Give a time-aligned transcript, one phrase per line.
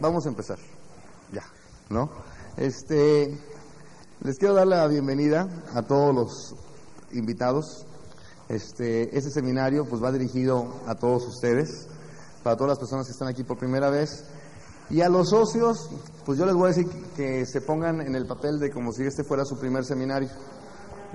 [0.00, 0.58] vamos a empezar.
[1.32, 1.42] Ya,
[1.90, 2.10] ¿no?
[2.56, 3.38] Este,
[4.22, 6.54] les quiero dar la bienvenida a todos los
[7.12, 7.86] invitados.
[8.48, 11.88] Este, este seminario pues va dirigido a todos ustedes,
[12.42, 14.24] para todas las personas que están aquí por primera vez.
[14.88, 15.90] Y a los socios,
[16.24, 16.86] pues yo les voy a decir
[17.16, 20.28] que se pongan en el papel de como si este fuera su primer seminario.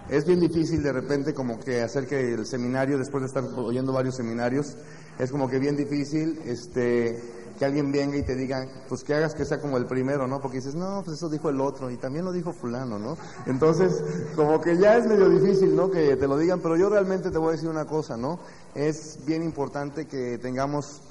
[0.10, 3.94] Es bien difícil de repente como que hacer que el seminario, después de estar oyendo
[3.94, 4.76] varios seminarios,
[5.18, 9.36] es como que bien difícil este, que alguien venga y te diga, pues que hagas
[9.36, 10.42] que sea como el primero, ¿no?
[10.42, 13.18] Porque dices, no, pues eso dijo el otro y también lo dijo fulano, ¿no?
[13.46, 14.04] Entonces,
[14.36, 15.90] como que ya es medio difícil, ¿no?
[15.90, 18.40] Que te lo digan, pero yo realmente te voy a decir una cosa, ¿no?
[18.76, 21.02] Es bien importante que tengamos...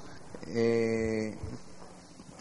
[0.47, 1.37] Eh,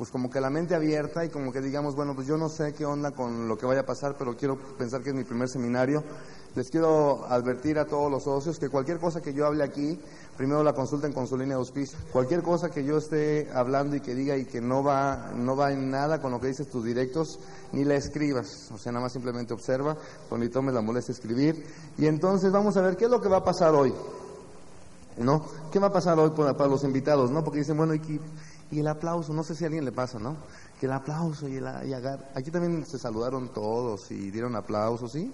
[0.00, 2.72] pues como que la mente abierta y como que digamos, bueno, pues yo no sé
[2.72, 5.46] qué onda con lo que vaya a pasar, pero quiero pensar que es mi primer
[5.46, 6.02] seminario.
[6.55, 10.00] Les quiero advertir a todos los socios que cualquier cosa que yo hable aquí,
[10.37, 11.98] primero la consulten con su línea de auspicio.
[12.12, 15.73] Cualquier cosa que yo esté hablando y que diga y que no va, no va
[15.73, 17.39] en nada con lo que dices tus directos,
[17.73, 18.70] ni la escribas.
[18.72, 19.97] O sea, nada más simplemente observa,
[20.37, 21.67] ni tomes la molestia escribir.
[21.98, 23.92] Y entonces vamos a ver qué es lo que va a pasar hoy.
[25.19, 25.45] ¿No?
[25.70, 27.31] ¿Qué va a pasar hoy para, los invitados?
[27.31, 27.44] ¿No?
[27.44, 28.19] Porque dicen, bueno, aquí
[28.70, 30.37] y el aplauso, no sé si a alguien le pasa, ¿no?
[30.78, 31.92] Que el aplauso y el y.
[31.92, 35.33] Aquí también se saludaron todos y dieron aplausos, ¿sí?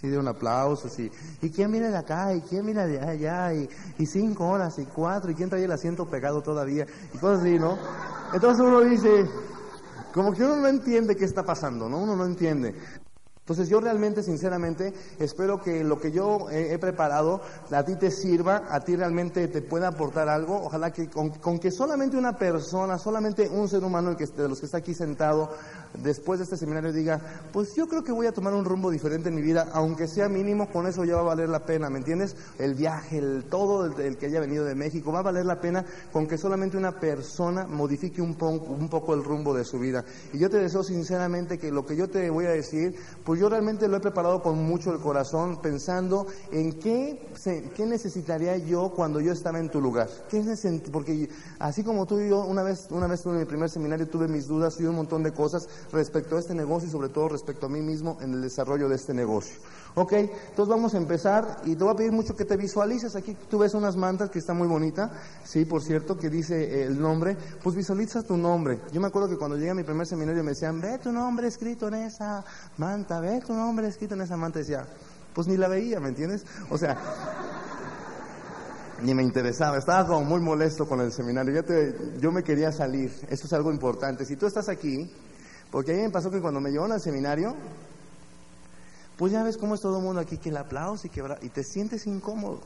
[0.00, 1.10] Sí, dieron aplausos y,
[1.42, 3.68] y quién viene de acá y quién viene de allá y,
[3.98, 7.58] y cinco horas y cuatro y quién trae el asiento pegado todavía y cosas así,
[7.58, 7.76] ¿no?
[8.32, 9.26] Entonces uno dice,
[10.14, 11.98] como que uno no entiende qué está pasando, ¿no?
[11.98, 12.76] Uno no entiende.
[13.48, 18.64] Entonces yo realmente, sinceramente, espero que lo que yo he, preparado a ti te sirva,
[18.68, 20.64] a ti realmente te pueda aportar algo.
[20.64, 24.60] Ojalá que con, que solamente una persona, solamente un ser humano el que, de los
[24.60, 25.48] que está aquí sentado,
[25.94, 29.30] después de este seminario diga, pues yo creo que voy a tomar un rumbo diferente
[29.30, 32.00] en mi vida, aunque sea mínimo, con eso ya va a valer la pena, ¿me
[32.00, 32.36] entiendes?
[32.58, 35.86] El viaje, el todo el, que haya venido de México, va a valer la pena
[36.12, 40.04] con que solamente una persona modifique un, un poco el rumbo de su vida.
[40.34, 43.48] Y yo te deseo sinceramente que lo que yo te voy a decir, pues yo
[43.48, 47.20] realmente lo he preparado con mucho el corazón, pensando en qué,
[47.74, 50.08] qué necesitaría yo cuando yo estaba en tu lugar.
[50.28, 50.42] ¿Qué
[50.90, 51.28] porque
[51.58, 54.46] así como tú y yo, una vez, una vez tuve mi primer seminario, tuve mis
[54.46, 57.68] dudas y un montón de cosas respecto a este negocio y sobre todo respecto a
[57.68, 59.56] mí mismo en el desarrollo de este negocio.
[60.00, 63.16] Ok, entonces vamos a empezar y te voy a pedir mucho que te visualices.
[63.16, 65.10] Aquí tú ves unas mantas que está muy bonita,
[65.42, 67.36] sí, por cierto, que dice el nombre.
[67.60, 68.78] Pues visualiza tu nombre.
[68.92, 71.48] Yo me acuerdo que cuando llegué a mi primer seminario me decían, ve tu nombre
[71.48, 72.44] escrito en esa
[72.76, 74.60] manta, ve tu nombre escrito en esa manta.
[74.60, 74.86] Decía,
[75.34, 76.44] pues ni la veía, ¿me entiendes?
[76.70, 76.96] O sea,
[79.02, 81.52] ni me interesaba, estaba como muy molesto con el seminario.
[81.52, 84.24] Yo, te, yo me quería salir, eso es algo importante.
[84.24, 85.10] Si tú estás aquí,
[85.72, 87.56] porque a mí me pasó que cuando me llevaron al seminario,
[89.18, 91.48] pues ya ves cómo es todo el mundo aquí, que el aplauso y que y
[91.48, 92.60] te sientes incómodo.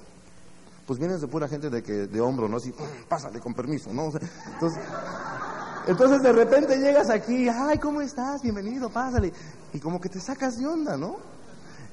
[0.86, 2.58] Pues vienes de pura gente de que de hombro, ¿no?
[2.58, 4.04] Así, mm, pásale con permiso, ¿no?
[4.52, 4.78] entonces,
[5.86, 8.42] entonces de repente llegas aquí, ay, ¿cómo estás?
[8.42, 9.32] Bienvenido, pásale.
[9.72, 11.16] Y como que te sacas de onda, ¿no?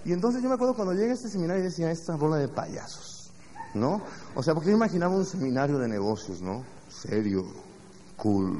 [0.03, 2.49] Y entonces yo me acuerdo cuando llegué a este seminario y decía, esta bola de
[2.49, 3.31] payasos,
[3.73, 4.01] ¿no?
[4.35, 6.65] O sea, porque yo imaginaba un seminario de negocios, ¿no?
[6.89, 7.45] Serio,
[8.17, 8.57] cool,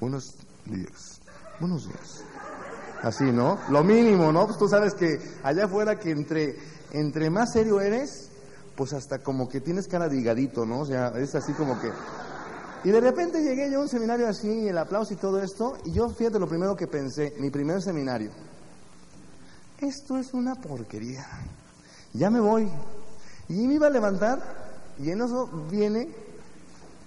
[0.00, 1.20] buenos días,
[1.58, 2.24] buenos días.
[3.04, 3.58] Así, ¿no?
[3.68, 4.46] Lo mínimo, ¿no?
[4.46, 6.56] Pues tú sabes que allá afuera que entre,
[6.90, 8.30] entre más serio eres,
[8.74, 10.80] pues hasta como que tienes cara de higadito, ¿no?
[10.80, 11.90] O sea, es así como que...
[12.82, 15.76] Y de repente llegué yo a un seminario así, y el aplauso y todo esto,
[15.84, 18.30] y yo fíjate lo primero que pensé, mi primer seminario.
[19.80, 21.26] Esto es una porquería.
[22.14, 22.70] Ya me voy.
[23.50, 24.40] Y me iba a levantar,
[24.98, 26.08] y en eso viene,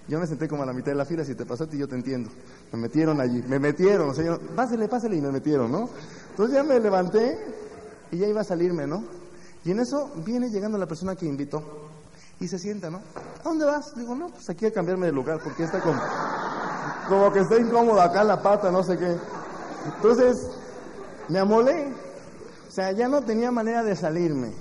[0.07, 1.79] yo me senté como a la mitad de la fila, si te pasó a ti
[1.79, 2.29] yo te entiendo.
[2.71, 5.89] Me metieron allí, me metieron, yo, pásele, pásele, y me metieron, ¿no?
[6.31, 7.37] Entonces ya me levanté
[8.11, 9.03] y ya iba a salirme, ¿no?
[9.63, 11.63] Y en eso viene llegando la persona que invitó
[12.39, 12.97] y se sienta, ¿no?
[12.97, 13.95] ¿A dónde vas?
[13.95, 15.99] Digo, no, pues aquí a cambiarme de lugar porque está como,
[17.07, 19.15] como que está incómodo acá la pata, no sé qué.
[19.95, 20.49] Entonces,
[21.29, 21.93] me amolé.
[22.67, 24.51] O sea, ya no tenía manera de salirme.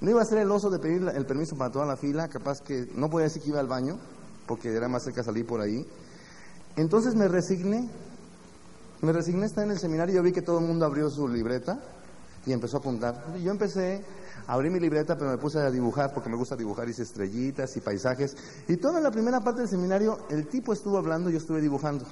[0.00, 2.60] No iba a ser el oso de pedir el permiso para toda la fila, capaz
[2.60, 3.98] que no podía decir que iba al baño,
[4.46, 5.84] porque era más cerca salir por ahí.
[6.78, 7.88] Entonces me resigné,
[9.00, 11.26] me resigné a estar en el seminario, yo vi que todo el mundo abrió su
[11.26, 11.80] libreta
[12.46, 13.34] y empezó a apuntar.
[13.42, 14.04] Yo empecé,
[14.46, 17.80] abrí mi libreta, pero me puse a dibujar porque me gusta dibujar, hice estrellitas y
[17.80, 18.36] paisajes.
[18.68, 22.04] Y toda la primera parte del seminario, el tipo estuvo hablando y yo estuve dibujando.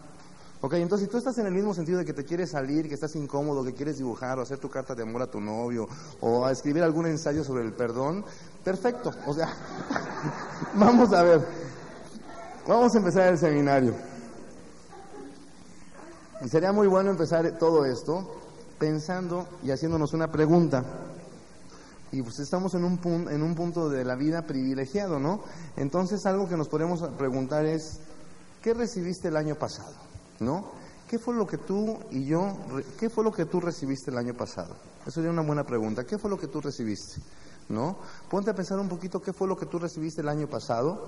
[0.61, 2.94] Ok, entonces si tú estás en el mismo sentido de que te quieres salir, que
[2.94, 5.87] estás incómodo, que quieres dibujar o hacer tu carta de amor a tu novio
[6.20, 8.25] o a escribir algún ensayo sobre el perdón,
[8.64, 9.12] perfecto.
[9.29, 9.49] O sea,
[10.75, 11.46] vamos a ver,
[12.67, 14.16] vamos a empezar el seminario.
[16.44, 18.37] Y sería muy bueno empezar todo esto
[18.79, 20.85] pensando y haciéndonos una pregunta.
[22.12, 25.41] Y pues estamos en un, punto, en un punto de la vida privilegiado, ¿no?
[25.77, 27.99] Entonces algo que nos podemos preguntar es,
[28.62, 29.93] ¿qué recibiste el año pasado?
[30.41, 30.65] ¿No?
[31.09, 32.56] ¿qué fue lo que tú y yo,
[32.99, 34.75] qué fue lo que tú recibiste el año pasado?
[35.03, 36.05] Eso sería una buena pregunta.
[36.05, 37.21] ¿Qué fue lo que tú recibiste?
[37.69, 37.97] ¿No?
[38.31, 41.06] Ponte a pensar un poquito qué fue lo que tú recibiste el año pasado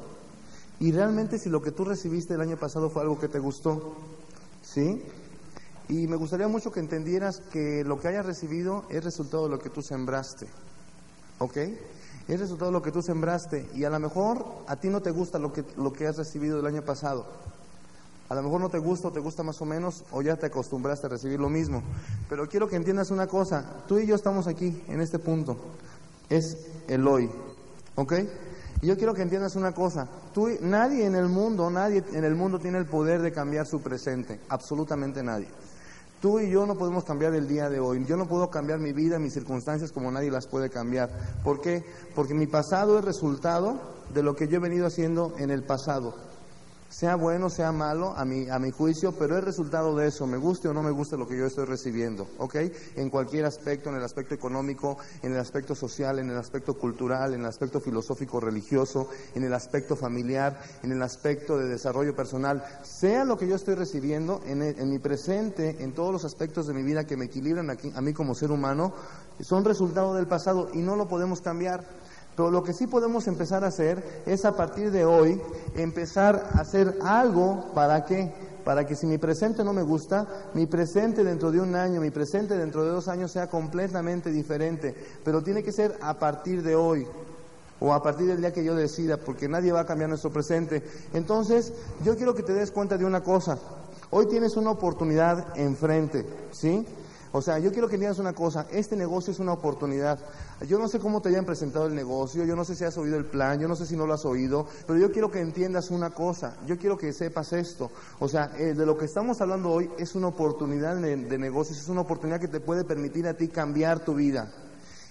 [0.81, 3.95] y realmente si lo que tú recibiste el año pasado fue algo que te gustó,
[4.63, 5.03] ¿sí?
[5.89, 9.59] Y me gustaría mucho que entendieras que lo que hayas recibido es resultado de lo
[9.59, 10.47] que tú sembraste,
[11.39, 11.57] ¿ok?
[12.29, 15.11] Es resultado de lo que tú sembraste y a lo mejor a ti no te
[15.11, 17.25] gusta lo que, lo que has recibido el año pasado.
[18.29, 20.47] A lo mejor no te gusta o te gusta más o menos o ya te
[20.47, 21.83] acostumbraste a recibir lo mismo.
[22.29, 25.57] Pero quiero que entiendas una cosa, tú y yo estamos aquí en este punto.
[26.29, 27.31] Es el hoy,
[27.95, 28.13] ¿ok?
[28.83, 32.35] Y yo quiero que entiendas una cosa, tú, nadie en el mundo, nadie en el
[32.35, 35.49] mundo tiene el poder de cambiar su presente, absolutamente nadie.
[36.21, 38.05] Tú y yo no podemos cambiar el día de hoy.
[38.05, 41.11] Yo no puedo cambiar mi vida, mis circunstancias como nadie las puede cambiar.
[41.45, 41.85] ¿Por qué?
[42.15, 43.81] Porque mi pasado es resultado
[44.13, 46.28] de lo que yo he venido haciendo en el pasado
[46.89, 50.39] sea bueno, sea malo, a mi, a mi juicio, pero es resultado de eso, me
[50.39, 52.57] guste o no me guste lo que yo estoy recibiendo, ¿ok?
[52.97, 57.35] En cualquier aspecto, en el aspecto económico, en el aspecto social, en el aspecto cultural,
[57.35, 62.65] en el aspecto filosófico religioso, en el aspecto familiar, en el aspecto de desarrollo personal,
[62.83, 66.75] sea lo que yo estoy recibiendo en, en mi presente, en todos los aspectos de
[66.75, 68.95] mi vida que me equilibran a mí como ser humano,
[69.41, 71.85] son resultado del pasado y no lo podemos cambiar.
[72.39, 75.43] Pero lo que sí podemos empezar a hacer es a partir de hoy
[75.75, 78.33] empezar a hacer algo para que
[78.65, 80.25] para que si mi presente no me gusta,
[80.55, 84.95] mi presente dentro de un año, mi presente dentro de dos años sea completamente diferente.
[85.25, 87.09] Pero tiene que ser a partir de hoy
[87.81, 90.85] o a partir del día que yo decida, porque nadie va a cambiar nuestro presente.
[91.15, 91.73] Entonces,
[92.05, 93.59] yo quiero que te des cuenta de una cosa.
[94.11, 96.87] Hoy tienes una oportunidad enfrente, ¿sí?
[97.33, 100.19] O sea, yo quiero que entiendas una cosa, este negocio es una oportunidad.
[100.67, 103.17] Yo no sé cómo te hayan presentado el negocio, yo no sé si has oído
[103.17, 105.91] el plan, yo no sé si no lo has oído, pero yo quiero que entiendas
[105.91, 107.91] una cosa, yo quiero que sepas esto.
[108.19, 111.79] O sea, eh, de lo que estamos hablando hoy es una oportunidad de, de negocios,
[111.79, 114.51] es una oportunidad que te puede permitir a ti cambiar tu vida.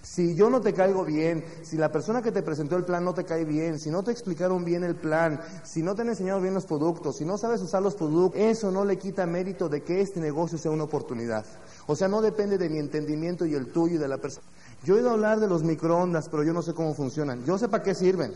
[0.09, 3.13] Si yo no te caigo bien, si la persona que te presentó el plan no
[3.13, 6.41] te cae bien, si no te explicaron bien el plan, si no te han enseñado
[6.41, 9.83] bien los productos, si no sabes usar los productos, eso no le quita mérito de
[9.83, 11.45] que este negocio sea una oportunidad.
[11.85, 14.47] O sea, no depende de mi entendimiento y el tuyo y de la persona.
[14.83, 17.43] Yo he oído hablar de los microondas, pero yo no sé cómo funcionan.
[17.45, 18.33] Yo sé para qué sirven,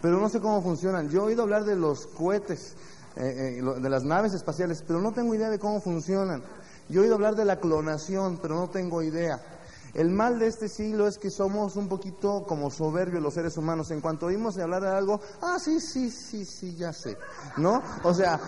[0.00, 1.10] pero no sé cómo funcionan.
[1.10, 2.76] Yo he oído hablar de los cohetes,
[3.16, 6.42] eh, eh, de las naves espaciales, pero no tengo idea de cómo funcionan.
[6.88, 9.57] Yo he oído hablar de la clonación, pero no tengo idea.
[9.98, 13.90] El mal de este siglo es que somos un poquito como soberbios los seres humanos.
[13.90, 17.18] En cuanto oímos hablar de algo, ah, sí, sí, sí, sí, ya sé.
[17.56, 17.82] ¿No?
[18.04, 18.38] O sea,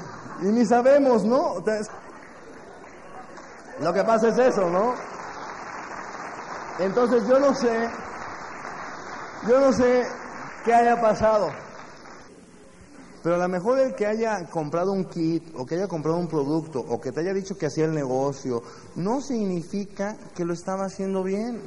[0.42, 1.56] y ni sabemos, ¿no?
[3.80, 4.94] Lo que pasa es eso, ¿no?
[6.78, 7.90] Entonces yo no sé,
[9.48, 10.06] yo no sé
[10.64, 11.50] qué haya pasado.
[13.22, 16.28] Pero a lo mejor el que haya comprado un kit o que haya comprado un
[16.28, 18.62] producto o que te haya dicho que hacía el negocio,
[18.96, 21.60] no significa que lo estaba haciendo bien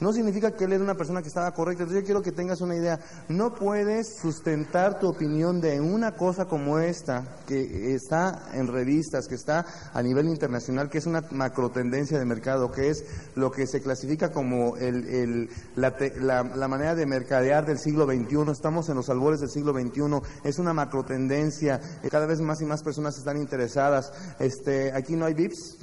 [0.00, 1.82] no significa que él era una persona que estaba correcta.
[1.82, 2.98] Entonces yo quiero que tengas una idea.
[3.28, 9.34] No puedes sustentar tu opinión de una cosa como esta, que está en revistas, que
[9.34, 13.04] está a nivel internacional, que es una macro tendencia de mercado, que es
[13.34, 18.50] lo que se clasifica como el, la, manera de mercadear del siglo XXI.
[18.50, 20.00] Estamos en los albores del siglo XXI.
[20.44, 21.80] Es una macro tendencia.
[22.10, 24.12] Cada vez más y más personas están interesadas.
[24.38, 25.78] Este, aquí no hay VIPs.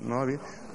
[0.00, 0.26] No,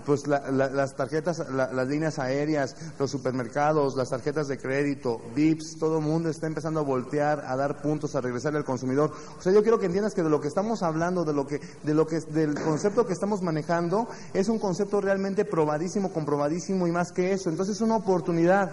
[0.06, 6.06] pues las tarjetas, las líneas aéreas, los supermercados, las tarjetas de crédito, VIPs, todo el
[6.06, 9.12] mundo está empezando a voltear, a dar puntos, a regresar al consumidor.
[9.38, 11.60] O sea, yo quiero que entiendas que de lo que estamos hablando, de lo que,
[11.84, 16.92] de lo que, del concepto que estamos manejando, es un concepto realmente probadísimo, comprobadísimo y
[16.92, 17.50] más que eso.
[17.50, 18.72] Entonces es una oportunidad.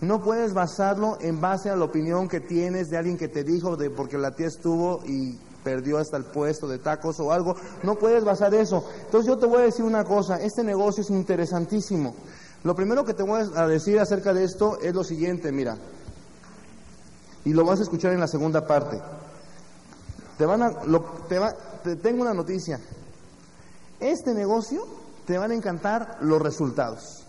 [0.00, 3.76] No puedes basarlo en base a la opinión que tienes de alguien que te dijo
[3.76, 5.36] de porque la tía estuvo y
[5.68, 7.54] perdió hasta el puesto de tacos o algo.
[7.82, 8.82] No puedes basar eso.
[9.04, 12.14] Entonces yo te voy a decir una cosa, este negocio es interesantísimo.
[12.64, 15.76] Lo primero que te voy a decir acerca de esto es lo siguiente, mira.
[17.44, 18.98] Y lo vas a escuchar en la segunda parte.
[20.38, 20.70] Te van a,
[21.28, 21.52] te, va,
[21.84, 22.80] te tengo una noticia.
[24.00, 24.86] Este negocio
[25.26, 27.26] te van a encantar los resultados.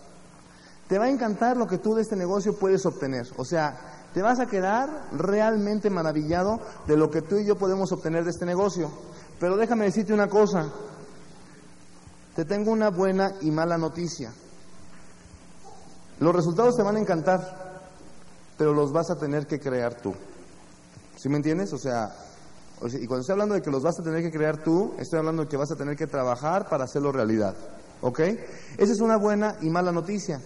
[0.88, 3.26] Te va a encantar lo que tú de este negocio puedes obtener.
[3.36, 7.92] O sea, te vas a quedar realmente maravillado de lo que tú y yo podemos
[7.92, 8.90] obtener de este negocio.
[9.38, 10.70] Pero déjame decirte una cosa,
[12.34, 14.32] te tengo una buena y mala noticia.
[16.18, 17.80] Los resultados te van a encantar,
[18.58, 20.14] pero los vas a tener que crear tú.
[21.16, 21.72] ¿Sí me entiendes?
[21.72, 22.14] O sea,
[22.82, 25.42] y cuando estoy hablando de que los vas a tener que crear tú, estoy hablando
[25.42, 27.54] de que vas a tener que trabajar para hacerlo realidad.
[28.02, 28.20] ¿Ok?
[28.20, 30.40] Esa es una buena y mala noticia.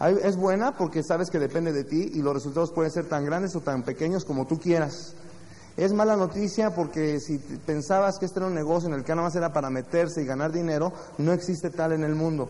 [0.00, 3.54] Es buena porque sabes que depende de ti y los resultados pueden ser tan grandes
[3.54, 5.14] o tan pequeños como tú quieras.
[5.76, 9.28] Es mala noticia porque si pensabas que este era un negocio en el que nada
[9.28, 12.48] más era para meterse y ganar dinero, no existe tal en el mundo.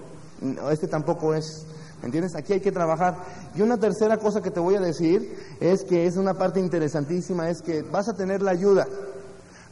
[0.71, 1.67] Este tampoco es.
[2.03, 2.35] ¿Entiendes?
[2.35, 3.17] Aquí hay que trabajar.
[3.55, 7.51] Y una tercera cosa que te voy a decir es que es una parte interesantísima,
[7.51, 8.87] es que vas a tener la ayuda.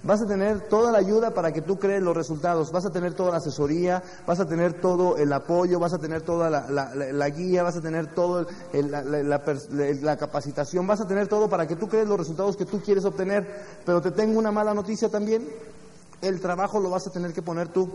[0.04, 3.14] Vas a tener toda la ayuda para que tú crees los resultados, vas a tener
[3.14, 7.64] toda la asesoría, vas a tener todo el apoyo, vas a tener toda la, guía,
[7.64, 12.16] vas a tener toda la, capacitación, vas a tener todo para que tú crees los
[12.16, 13.64] resultados que tú quieres obtener.
[13.84, 15.48] Pero te tengo una mala noticia también,
[16.22, 17.90] el trabajo lo vas a tener que poner tú.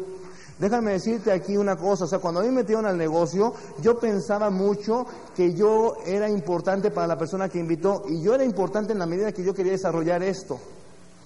[0.60, 3.98] Déjame decirte aquí una cosa, o sea, cuando a mí me metieron al negocio, yo
[3.98, 5.06] pensaba mucho
[5.36, 9.06] que yo era importante para la persona que invitó y yo era importante en la
[9.06, 10.60] medida que yo quería desarrollar esto.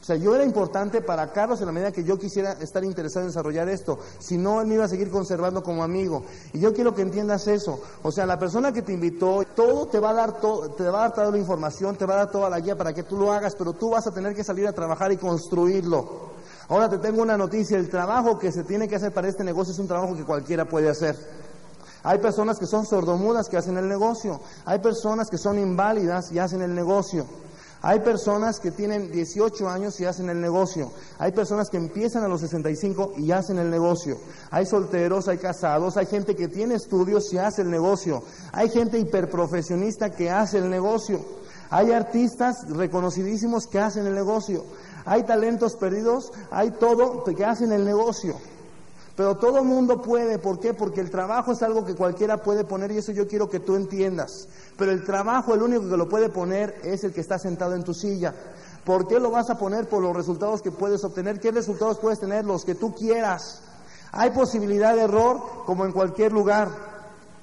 [0.07, 3.25] O sea, yo era importante para Carlos en la medida que yo quisiera estar interesado
[3.25, 3.99] en desarrollar esto.
[4.19, 6.23] Si no, él me iba a seguir conservando como amigo.
[6.53, 7.81] Y yo quiero que entiendas eso.
[8.03, 10.99] O sea, la persona que te invitó, todo te va a dar todo, te va
[10.99, 13.17] a dar toda la información, te va a dar toda la guía para que tú
[13.17, 16.07] lo hagas, pero tú vas a tener que salir a trabajar y construirlo.
[16.69, 19.73] Ahora te tengo una noticia, el trabajo que se tiene que hacer para este negocio
[19.73, 21.17] es un trabajo que cualquiera puede hacer.
[22.03, 24.39] Hay personas que son sordomudas que hacen el negocio.
[24.63, 27.25] Hay personas que son inválidas y hacen el negocio.
[27.81, 30.91] Hay personas que tienen 18 años y hacen el negocio.
[31.19, 34.17] Hay personas que empiezan a los 65 y hacen el negocio.
[34.49, 38.23] Hay solteros, hay casados, hay gente que tiene estudios y hace el negocio.
[38.51, 41.19] Hay gente hiperprofesionista que hace el negocio.
[41.69, 44.63] Hay artistas reconocidísimos que hacen el negocio.
[45.05, 48.35] Hay talentos perdidos, hay todo que hacen el negocio.
[49.17, 50.75] Pero todo mundo puede, ¿por qué?
[50.75, 53.75] Porque el trabajo es algo que cualquiera puede poner y eso yo quiero que tú
[53.75, 54.47] entiendas.
[54.77, 57.83] Pero el trabajo, el único que lo puede poner es el que está sentado en
[57.83, 58.35] tu silla.
[58.85, 59.89] ¿Por qué lo vas a poner?
[59.89, 61.39] Por los resultados que puedes obtener.
[61.39, 62.45] ¿Qué resultados puedes tener?
[62.45, 63.63] Los que tú quieras.
[64.11, 66.69] Hay posibilidad de error como en cualquier lugar,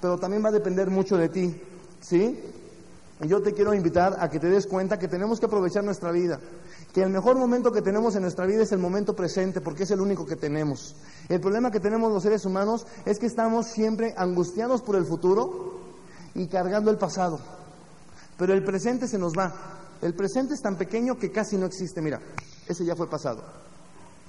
[0.00, 1.60] pero también va a depender mucho de ti.
[2.00, 2.40] ¿Sí?
[3.20, 6.12] Y yo te quiero invitar a que te des cuenta que tenemos que aprovechar nuestra
[6.12, 6.38] vida
[6.94, 9.90] que el mejor momento que tenemos en nuestra vida es el momento presente, porque es
[9.90, 10.94] el único que tenemos.
[11.28, 15.80] El problema que tenemos los seres humanos es que estamos siempre angustiados por el futuro
[16.36, 17.40] y cargando el pasado.
[18.38, 19.52] Pero el presente se nos va.
[20.02, 22.00] El presente es tan pequeño que casi no existe.
[22.00, 22.20] Mira,
[22.68, 23.42] ese ya fue pasado.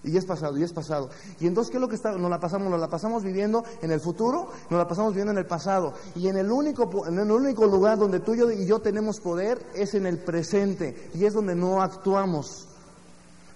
[0.05, 1.09] Y es pasado, y es pasado.
[1.39, 2.69] Y entonces, ¿qué es lo que está, nos la pasamos?
[2.69, 5.93] Nos la pasamos viviendo en el futuro, nos la pasamos viviendo en el pasado.
[6.15, 9.95] Y en el único, en el único lugar donde tú y yo tenemos poder es
[9.95, 11.09] en el presente.
[11.15, 12.67] Y es donde no actuamos.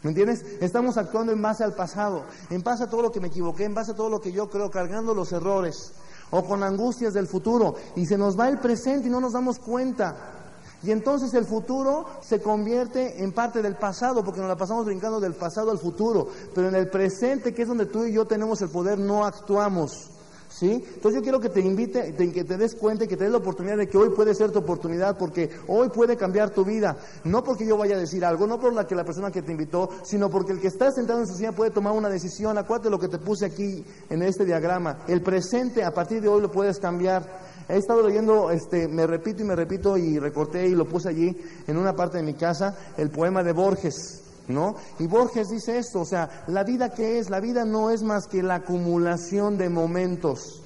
[0.02, 0.44] ¿Me entiendes?
[0.62, 3.74] Estamos actuando en base al pasado, en base a todo lo que me equivoqué, en
[3.74, 5.92] base a todo lo que yo creo, cargando los errores
[6.32, 7.76] o con angustias del futuro.
[7.96, 10.39] Y se nos va el presente y no nos damos cuenta.
[10.82, 15.20] Y entonces el futuro se convierte en parte del pasado, porque nos la pasamos brincando
[15.20, 16.30] del pasado al futuro.
[16.56, 20.12] Pero en el presente, que es donde tú y yo tenemos el poder, no actuamos.
[20.52, 20.84] ¿Sí?
[20.96, 23.38] Entonces yo quiero que te invite, que te des cuenta y que te des la
[23.38, 26.98] oportunidad de que hoy puede ser tu oportunidad, porque hoy puede cambiar tu vida.
[27.24, 29.52] No porque yo vaya a decir algo, no por la que la persona que te
[29.52, 32.58] invitó, sino porque el que está sentado en su silla puede tomar una decisión.
[32.58, 35.04] Acuérdate lo que te puse aquí en este diagrama.
[35.08, 37.49] El presente a partir de hoy lo puedes cambiar.
[37.70, 41.38] He estado leyendo, este, me repito y me repito y recorté y lo puse allí
[41.68, 44.76] en una parte de mi casa, el poema de Borges, ¿no?
[44.98, 48.26] Y Borges dice esto, o sea, la vida que es, la vida no es más
[48.26, 50.64] que la acumulación de momentos.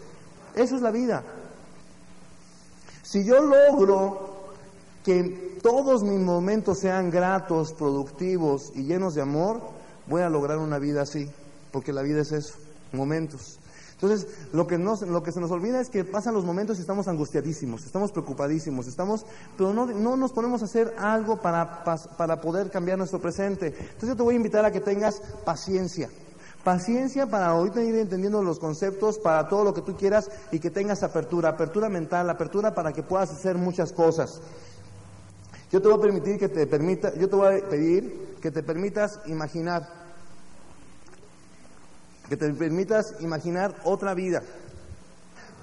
[0.56, 1.24] Eso es la vida.
[3.02, 4.54] Si yo logro
[5.04, 9.60] que todos mis momentos sean gratos, productivos y llenos de amor,
[10.08, 11.30] voy a lograr una vida así,
[11.74, 12.54] porque la vida es eso,
[12.94, 13.60] momentos.
[14.04, 18.12] Entonces, lo que, se nos olvida es que pasan los momentos y estamos angustiadísimos, estamos
[18.12, 19.26] preocupadísimos, estamos,
[19.58, 23.68] pero no, no nos ponemos a hacer algo para, para poder cambiar nuestro presente.
[23.68, 26.10] Entonces, yo te voy a invitar a que tengas paciencia.
[26.66, 30.70] Paciencia para ahorita ir entendiendo los conceptos, para todo lo que tú quieras y que
[30.70, 34.42] tengas apertura, apertura mental, apertura para que puedas hacer muchas cosas.
[35.72, 38.64] Yo te voy a permitir que te permita, yo te voy a pedir que te
[38.64, 40.03] permitas imaginar
[42.34, 44.42] que te permitas imaginar otra vida.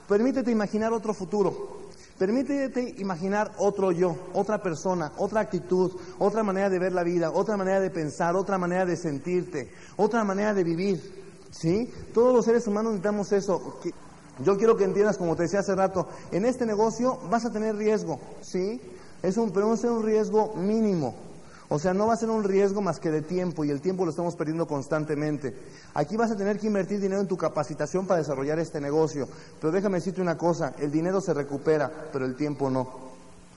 [0.08, 1.80] Permítete imaginar otro futuro.
[2.16, 7.56] Permítete imaginar otro yo, otra persona, otra actitud, otra manera de ver la vida, otra
[7.56, 11.24] manera de pensar, otra manera de sentirte, otra manera de vivir.
[11.50, 11.92] ¿Sí?
[12.14, 13.80] Todos los seres humanos necesitamos eso.
[14.44, 17.74] Yo quiero que entiendas, como te decía hace rato, en este negocio vas a tener
[17.74, 18.80] riesgo, ¿sí?
[19.22, 21.29] Es un, pero es un riesgo mínimo.
[21.72, 24.04] O sea, no va a ser un riesgo más que de tiempo y el tiempo
[24.04, 25.54] lo estamos perdiendo constantemente.
[25.94, 29.28] Aquí vas a tener que invertir dinero en tu capacitación para desarrollar este negocio.
[29.60, 33.10] Pero déjame decirte una cosa, el dinero se recupera, pero el tiempo no.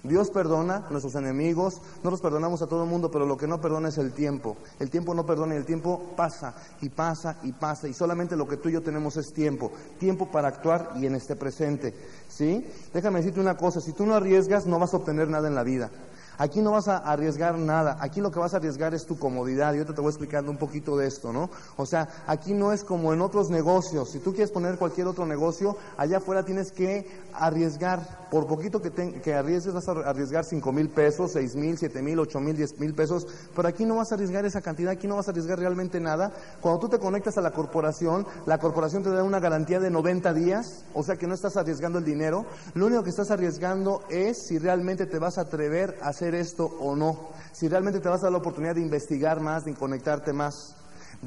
[0.03, 3.47] Dios perdona a nuestros enemigos, no los perdonamos a todo el mundo, pero lo que
[3.47, 4.57] no perdona es el tiempo.
[4.79, 8.47] El tiempo no perdona y el tiempo pasa y pasa y pasa y solamente lo
[8.47, 11.95] que tú y yo tenemos es tiempo, tiempo para actuar y en este presente.
[12.29, 12.63] ¿Sí?
[12.93, 15.63] Déjame decirte una cosa, si tú no arriesgas no vas a obtener nada en la
[15.63, 15.89] vida.
[16.37, 19.73] Aquí no vas a arriesgar nada, aquí lo que vas a arriesgar es tu comodidad.
[19.73, 21.49] Yo te, te voy explicando un poquito de esto, ¿no?
[21.77, 24.11] O sea, aquí no es como en otros negocios.
[24.11, 28.23] Si tú quieres poner cualquier otro negocio, allá afuera tienes que arriesgar.
[28.29, 32.19] Por poquito que, que arriesgues, vas a arriesgar 5 mil pesos, 6 mil, 7 mil,
[32.19, 33.27] 8 mil, 10 mil pesos.
[33.55, 36.31] Pero aquí no vas a arriesgar esa cantidad, aquí no vas a arriesgar realmente nada.
[36.61, 40.33] Cuando tú te conectas a la corporación, la corporación te da una garantía de 90
[40.33, 42.45] días, o sea que no estás arriesgando el dinero.
[42.73, 46.65] Lo único que estás arriesgando es si realmente te vas a atrever a hacer esto
[46.79, 50.33] o no, si realmente te vas a dar la oportunidad de investigar más, de conectarte
[50.33, 50.75] más,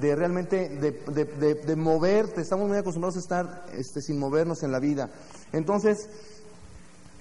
[0.00, 1.24] de realmente de,
[1.64, 5.10] de, moverte, estamos muy acostumbrados a estar este, sin movernos en la vida.
[5.52, 6.08] Entonces,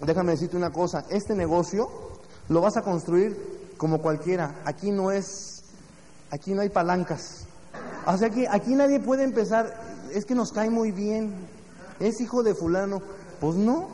[0.01, 1.87] déjame decirte una cosa, este negocio
[2.49, 5.63] lo vas a construir como cualquiera, aquí no es,
[6.31, 7.45] aquí no hay palancas.
[8.05, 9.81] O sea que aquí nadie puede empezar,
[10.13, 11.33] es que nos cae muy bien,
[11.99, 13.01] es hijo de fulano.
[13.39, 13.89] Pues no,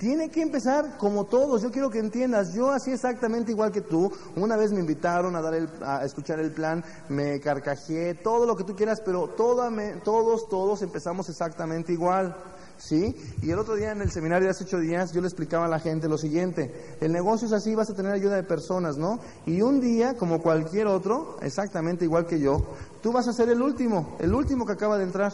[0.00, 1.60] tiene que empezar como todos.
[1.60, 4.10] Yo quiero que entiendas, yo así exactamente igual que tú.
[4.34, 8.56] Una vez me invitaron a dar el, a escuchar el plan, me carcajeé, todo lo
[8.56, 12.34] que tú quieras, pero todos, todos empezamos exactamente igual.
[12.78, 13.14] ¿Sí?
[13.42, 15.68] Y el otro día en el seminario de hace ocho días yo le explicaba a
[15.68, 19.20] la gente lo siguiente, el negocio es así, vas a tener ayuda de personas, ¿no?
[19.44, 22.64] Y un día, como cualquier otro, exactamente igual que yo,
[23.02, 25.30] tú vas a ser el último, el último que acaba de entrar.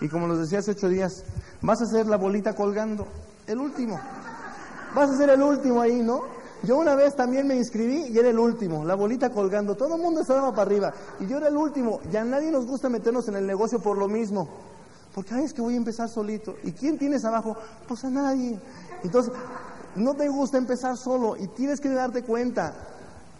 [0.00, 1.24] Y como los decía hace ocho días,
[1.60, 3.08] vas a ser la bolita colgando
[3.50, 4.00] el último.
[4.94, 6.22] Vas a ser el último ahí, ¿no?
[6.62, 10.02] Yo una vez también me inscribí y era el último, la bolita colgando, todo el
[10.02, 12.00] mundo estaba para arriba y yo era el último.
[12.12, 14.48] Ya a nadie nos gusta meternos en el negocio por lo mismo,
[15.14, 16.56] porque ay, es que voy a empezar solito.
[16.62, 17.56] ¿Y quién tienes abajo?
[17.88, 18.58] Pues a nadie.
[19.02, 19.32] Entonces,
[19.96, 22.74] no te gusta empezar solo y tienes que darte cuenta,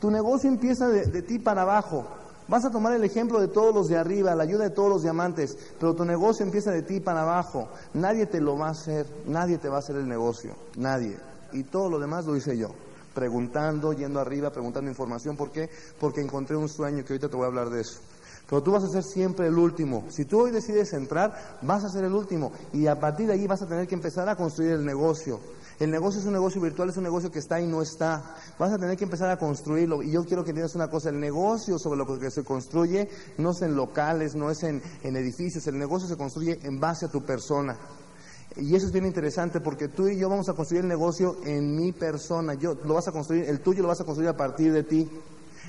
[0.00, 2.06] tu negocio empieza de, de ti para abajo.
[2.50, 5.02] Vas a tomar el ejemplo de todos los de arriba, la ayuda de todos los
[5.02, 7.68] diamantes, pero tu negocio empieza de ti para abajo.
[7.94, 11.16] Nadie te lo va a hacer, nadie te va a hacer el negocio, nadie.
[11.52, 12.72] Y todo lo demás lo hice yo,
[13.14, 15.36] preguntando, yendo arriba, preguntando información.
[15.36, 15.70] ¿Por qué?
[16.00, 18.00] Porque encontré un sueño que ahorita te voy a hablar de eso.
[18.48, 20.06] Pero tú vas a ser siempre el último.
[20.08, 22.50] Si tú hoy decides entrar, vas a ser el último.
[22.72, 25.38] Y a partir de ahí vas a tener que empezar a construir el negocio.
[25.80, 28.36] El negocio es un negocio virtual, es un negocio que está y no está.
[28.58, 30.02] Vas a tener que empezar a construirlo.
[30.02, 33.52] Y yo quiero que entiendas una cosa, el negocio sobre lo que se construye no
[33.52, 37.22] es en locales, no es en, edificios, el negocio se construye en base a tu
[37.22, 37.78] persona.
[38.56, 41.74] Y eso es bien interesante porque tú y yo vamos a construir el negocio en
[41.74, 42.52] mi persona.
[42.52, 45.08] Yo lo vas a construir, el tuyo lo vas a construir a partir de ti.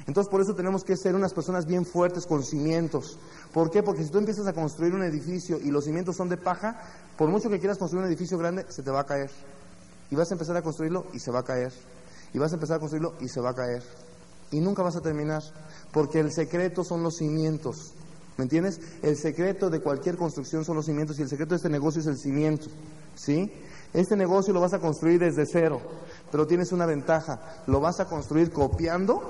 [0.08, 3.17] Entonces por eso tenemos que ser unas personas bien fuertes con cimientos.
[3.54, 3.82] ¿Por qué?
[3.82, 6.82] Porque si tú empiezas a construir un edificio y los cimientos son de paja,
[7.17, 9.32] por mucho que quieras construir un edificio grande, se te va a caer.
[10.12, 11.74] Y vas a empezar a construirlo y se va a caer.
[12.34, 13.82] Y vas a empezar a construirlo y se va a caer.
[14.52, 15.41] Y nunca vas a terminar.
[15.91, 17.93] Porque el secreto son los cimientos.
[18.38, 18.80] ¿Me entiendes?
[19.02, 22.08] El secreto de cualquier construcción son los cimientos y el secreto de este negocio es
[22.08, 22.67] el cimiento.
[23.15, 23.52] ¿Sí?
[23.93, 25.82] Este negocio lo vas a construir desde cero,
[26.32, 27.39] pero tienes una ventaja.
[27.67, 29.21] Lo vas a construir copiando,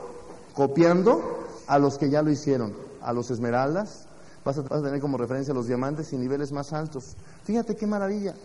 [0.54, 2.74] copiando a los que ya lo hicieron.
[3.02, 4.06] A los esmeraldas,
[4.46, 7.16] vas a, tener como referencia los diamantes y niveles más altos.
[7.44, 8.36] Fíjate qué maravilla.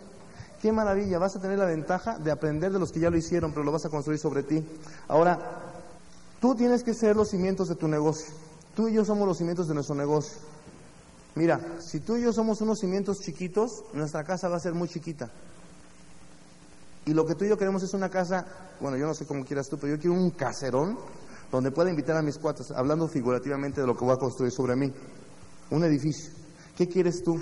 [0.66, 3.52] Qué maravilla, vas a tener la ventaja de aprender de los que ya lo hicieron,
[3.52, 4.66] pero lo vas a construir sobre ti.
[5.06, 5.38] Ahora,
[6.40, 8.34] tú tienes que ser los cimientos de tu negocio.
[8.74, 10.38] Tú y yo somos los cimientos de nuestro negocio.
[11.36, 14.88] Mira, si tú y yo somos unos cimientos chiquitos, nuestra casa va a ser muy
[14.88, 15.30] chiquita.
[17.04, 18.44] Y lo que tú y yo queremos es una casa,
[18.80, 20.98] bueno, yo no sé cómo quieras tú, pero yo quiero un caserón
[21.52, 24.74] donde pueda invitar a mis cuates, hablando figurativamente de lo que voy a construir sobre
[24.74, 24.92] mí.
[25.70, 26.32] Un edificio.
[26.76, 27.40] ¿Qué quieres tú?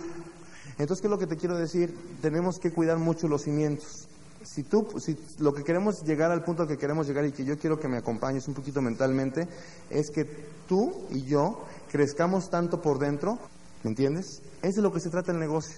[0.78, 1.96] Entonces, ¿qué es lo que te quiero decir?
[2.20, 4.08] Tenemos que cuidar mucho los cimientos.
[4.42, 7.44] Si tú, si lo que queremos llegar al punto al que queremos llegar y que
[7.44, 9.48] yo quiero que me acompañes un poquito mentalmente,
[9.88, 10.24] es que
[10.68, 13.38] tú y yo crezcamos tanto por dentro,
[13.82, 14.42] ¿me entiendes?
[14.62, 15.76] Es de lo que se trata el negocio.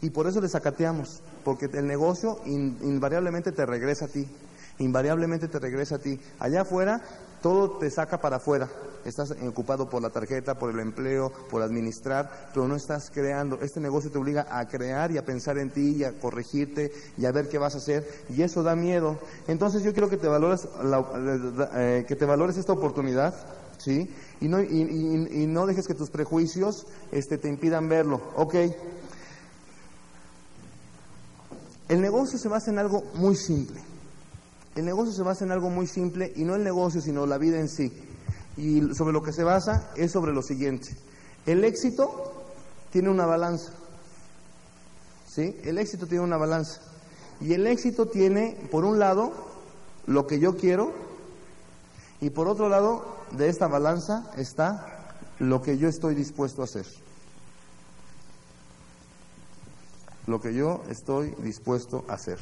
[0.00, 4.26] Y por eso le sacateamos, porque el negocio invariablemente te regresa a ti,
[4.78, 6.20] invariablemente te regresa a ti.
[6.38, 7.02] Allá afuera
[7.42, 8.68] todo te saca para afuera.
[9.06, 13.60] Estás ocupado por la tarjeta, por el empleo, por administrar, pero no estás creando.
[13.62, 17.24] Este negocio te obliga a crear y a pensar en ti y a corregirte y
[17.24, 18.04] a ver qué vas a hacer.
[18.28, 19.18] Y eso da miedo.
[19.46, 20.66] Entonces yo quiero que te valores,
[21.76, 23.32] eh, que te valores esta oportunidad,
[23.78, 24.10] ¿sí?
[24.40, 28.20] Y no, y, no dejes que tus prejuicios este, te impidan verlo.
[28.34, 28.54] Ok.
[31.88, 33.80] El negocio se basa en algo muy simple.
[34.74, 37.60] El negocio se basa en algo muy simple y no el negocio, sino la vida
[37.60, 37.92] en sí.
[38.56, 40.96] Y sobre lo que se basa es sobre lo siguiente.
[41.44, 42.32] El éxito
[42.90, 43.72] tiene una balanza.
[45.28, 45.56] ¿Sí?
[45.64, 46.80] El éxito tiene una balanza.
[47.40, 49.32] Y el éxito tiene, por un lado,
[50.06, 50.92] lo que yo quiero
[52.20, 56.86] y por otro lado de esta balanza está lo que yo estoy dispuesto a hacer.
[60.26, 62.38] Lo que yo estoy dispuesto a hacer.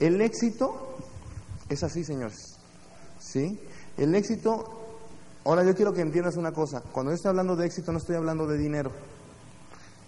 [0.00, 0.96] El éxito
[1.68, 2.56] es así, señores.
[3.18, 3.58] ¿Sí?
[3.96, 4.83] El éxito,
[5.44, 8.16] ahora yo quiero que entiendas una cosa, cuando yo estoy hablando de éxito no estoy
[8.16, 8.90] hablando de dinero.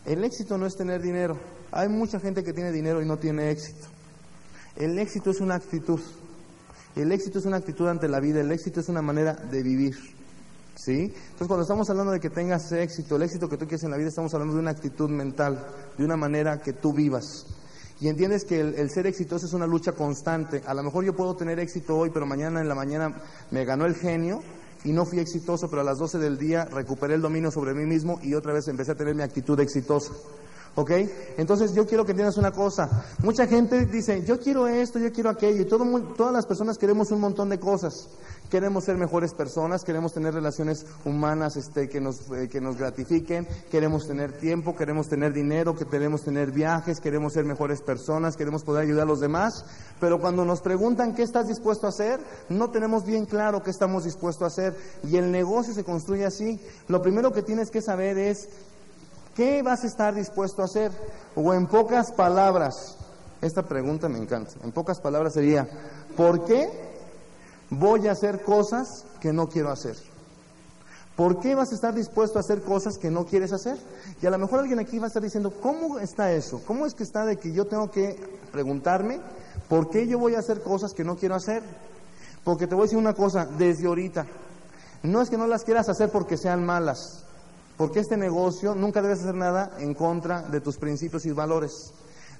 [0.04, 1.36] El éxito no es tener dinero.
[1.72, 3.88] Hay mucha gente que tiene dinero y no tiene éxito.
[4.76, 6.00] El éxito es una actitud.
[6.94, 9.96] El éxito es una actitud ante la vida, el éxito es una manera de vivir.
[10.76, 11.12] ¿Sí?
[11.12, 13.96] Entonces, cuando estamos hablando de que tengas éxito, el éxito que tú quieres en la
[13.96, 17.46] vida, estamos hablando de una actitud mental, de una manera que tú vivas.
[17.98, 20.62] Y entiendes que el, ser exitoso es una lucha constante.
[20.66, 23.86] A lo mejor yo puedo tener éxito hoy, pero mañana en la mañana me ganó
[23.86, 24.42] el genio
[24.84, 27.84] y no fui exitoso, pero a las 12 del día recuperé el dominio sobre mí
[27.84, 30.12] mismo y otra vez empecé a tener mi actitud exitosa.
[30.74, 30.90] ¿Ok?
[31.38, 33.04] Entonces yo quiero que entiendas una cosa.
[33.22, 35.84] Mucha gente dice, yo quiero esto, yo quiero aquello, y todo,
[36.14, 38.08] todas las personas queremos un montón de cosas.
[38.50, 43.46] Queremos ser mejores personas, queremos tener relaciones humanas este, que, nos, eh, que nos gratifiquen,
[43.70, 48.62] queremos tener tiempo, queremos tener dinero, que queremos tener viajes, queremos ser mejores personas, queremos
[48.62, 49.64] poder ayudar a los demás.
[50.00, 54.04] Pero cuando nos preguntan qué estás dispuesto a hacer, no tenemos bien claro qué estamos
[54.04, 54.76] dispuestos a hacer.
[55.04, 56.60] Y el negocio se construye así.
[56.88, 58.48] Lo primero que tienes que saber es
[59.36, 60.90] ¿Qué vas a estar dispuesto a hacer?
[61.34, 62.96] O en pocas palabras,
[63.42, 65.68] esta pregunta me encanta, en pocas palabras sería,
[66.16, 66.85] ¿por qué
[67.70, 69.96] voy a hacer cosas que no quiero hacer?
[71.16, 73.78] ¿Por qué vas a estar dispuesto a hacer cosas que no quieres hacer?
[74.20, 76.60] Y a lo mejor alguien aquí va a estar diciendo, ¿cómo está eso?
[76.66, 78.20] ¿Cómo es que está de que yo tengo que
[78.52, 79.20] preguntarme
[79.68, 81.62] por qué yo voy a hacer cosas que no quiero hacer?
[82.44, 84.26] Porque te voy a decir una cosa, desde ahorita,
[85.02, 87.24] no es que no las quieras hacer porque sean malas,
[87.78, 91.92] porque este negocio nunca debes hacer nada en contra de tus principios y valores.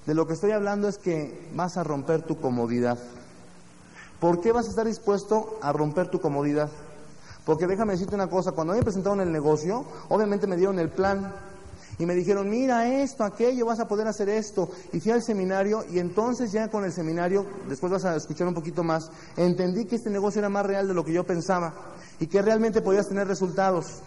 [0.05, 2.99] De lo que estoy hablando es que vas a romper tu comodidad.
[4.19, 6.69] ¿Por qué vas a estar dispuesto a romper tu comodidad?
[7.45, 11.33] Porque déjame decirte una cosa, cuando me presentaron el negocio, obviamente me dieron el plan
[11.99, 14.69] y me dijeron, mira esto, aquello, vas a poder hacer esto.
[14.91, 18.53] Y fui al seminario y entonces ya con el seminario, después vas a escuchar un
[18.53, 21.73] poquito más, entendí que este negocio era más real de lo que yo pensaba
[22.19, 24.01] y que realmente podías tener resultados.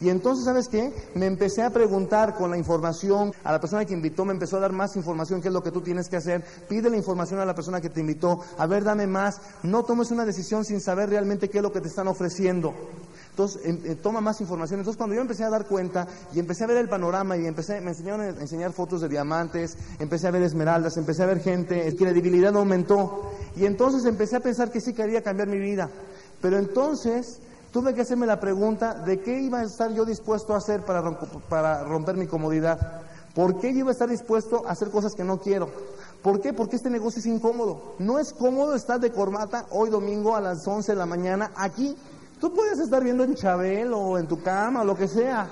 [0.00, 0.92] Y entonces, ¿sabes qué?
[1.14, 4.60] Me empecé a preguntar con la información, a la persona que invitó me empezó a
[4.60, 6.44] dar más información, qué es lo que tú tienes que hacer.
[6.68, 9.40] Pide la información a la persona que te invitó, a ver, dame más.
[9.62, 12.74] No tomes una decisión sin saber realmente qué es lo que te están ofreciendo.
[13.30, 14.80] Entonces, em, eh, toma más información.
[14.80, 17.80] Entonces, cuando yo empecé a dar cuenta y empecé a ver el panorama y empecé,
[17.82, 21.90] me enseñaron a enseñar fotos de diamantes, empecé a ver esmeraldas, empecé a ver gente,
[21.90, 23.30] la credibilidad aumentó.
[23.54, 25.90] Y entonces empecé a pensar que sí quería cambiar mi vida.
[26.40, 30.58] Pero entonces tuve que hacerme la pregunta de qué iba a estar yo dispuesto a
[30.58, 33.02] hacer para, para romper mi comodidad.
[33.34, 35.68] ¿Por qué yo iba a estar dispuesto a hacer cosas que no quiero?
[36.22, 36.52] ¿Por qué?
[36.52, 37.94] Porque este negocio es incómodo.
[37.98, 41.96] No es cómodo estar de corbata hoy domingo a las 11 de la mañana aquí.
[42.40, 45.48] Tú puedes estar viendo en Chabel o en tu cama o lo que sea.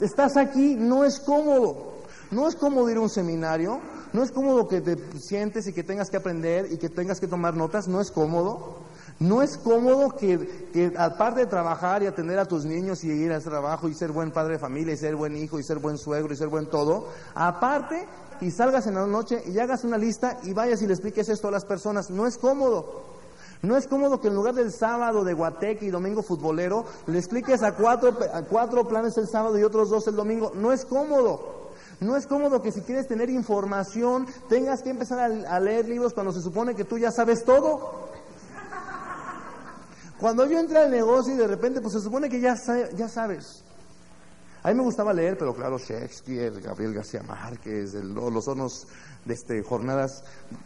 [0.00, 1.96] Estás aquí, no es cómodo.
[2.30, 3.80] No es cómodo ir a un seminario,
[4.12, 7.28] no es cómodo que te sientes y que tengas que aprender y que tengas que
[7.28, 8.78] tomar notas, no es cómodo.
[9.18, 13.38] No es cómodo que, aparte de trabajar y atender a tus niños y ir a
[13.38, 15.96] ese trabajo y ser buen padre de familia y ser buen hijo y ser buen
[15.96, 18.06] suegro y ser buen todo, aparte
[18.42, 21.48] y salgas en la noche y hagas una lista y vayas y le expliques esto
[21.48, 22.10] a las personas.
[22.10, 23.16] No es cómodo.
[23.62, 27.62] No es cómodo que en lugar del sábado de Guateque y domingo futbolero, le expliques
[27.62, 30.52] a cuatro, a cuatro planes el sábado y otros dos el domingo.
[30.54, 31.64] No es cómodo.
[32.00, 36.32] No es cómodo que si quieres tener información tengas que empezar a leer libros cuando
[36.32, 38.05] se supone que tú ya sabes todo.
[40.20, 42.56] Cuando yo entré al negocio y de repente, pues se supone que ya,
[42.96, 43.62] ya sabes.
[44.62, 48.88] A mí me gustaba leer, pero claro, Shakespeare, Gabriel García Márquez, los hornos
[49.24, 50.24] de este, jornadas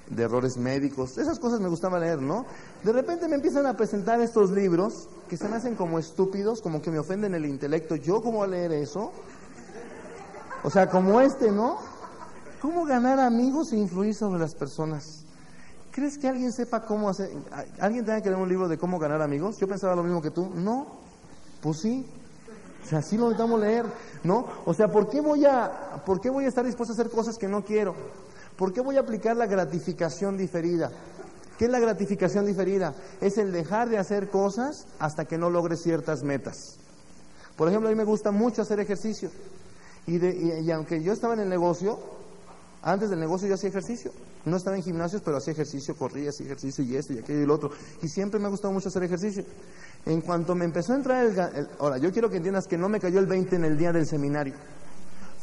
[0.09, 2.47] de errores médicos, esas cosas me gustaba leer, ¿no?
[2.83, 6.81] De repente me empiezan a presentar estos libros que se me hacen como estúpidos, como
[6.81, 7.97] que me ofenden el intelecto.
[7.97, 9.13] ¿Yo cómo voy a leer eso?
[10.63, 11.79] O sea, como este, ¿no?
[12.63, 15.20] ¿Cómo ganar amigos e influir sobre las personas?
[15.93, 17.31] ¿Crees que alguien sepa cómo hacer?
[17.81, 19.59] ¿Alguien tenga que leer un libro de cómo ganar amigos?
[19.59, 20.51] Yo pensaba lo mismo que tú.
[20.55, 20.87] No,
[21.61, 22.07] pues sí.
[22.85, 23.85] O sea, sí lo necesitamos leer,
[24.25, 24.47] ¿no?
[24.65, 27.37] O sea, ¿por qué voy a, por qué voy a estar dispuesto a hacer cosas
[27.37, 27.95] que no quiero?
[28.57, 30.91] ¿Por qué voy a aplicar la gratificación diferida?
[31.59, 32.95] ¿Qué es la gratificación diferida?
[33.21, 36.79] Es el dejar de hacer cosas hasta que no logres ciertas metas.
[37.57, 39.31] Por ejemplo, a mí me gusta mucho hacer ejercicio.
[40.07, 41.99] Y, de, y aunque yo estaba en el negocio,
[42.83, 44.11] antes del negocio yo hacía ejercicio.
[44.45, 47.47] No estaba en gimnasios, pero hacía ejercicio, corría, hacía ejercicio y esto y aquello y
[47.47, 47.71] lo otro.
[48.03, 49.45] Y siempre me ha gustado mucho hacer ejercicio.
[50.07, 52.99] En cuanto me empezó a entrar el, Ahora, yo quiero que entiendas que no me
[52.99, 54.55] cayó el 20 en el día del seminario.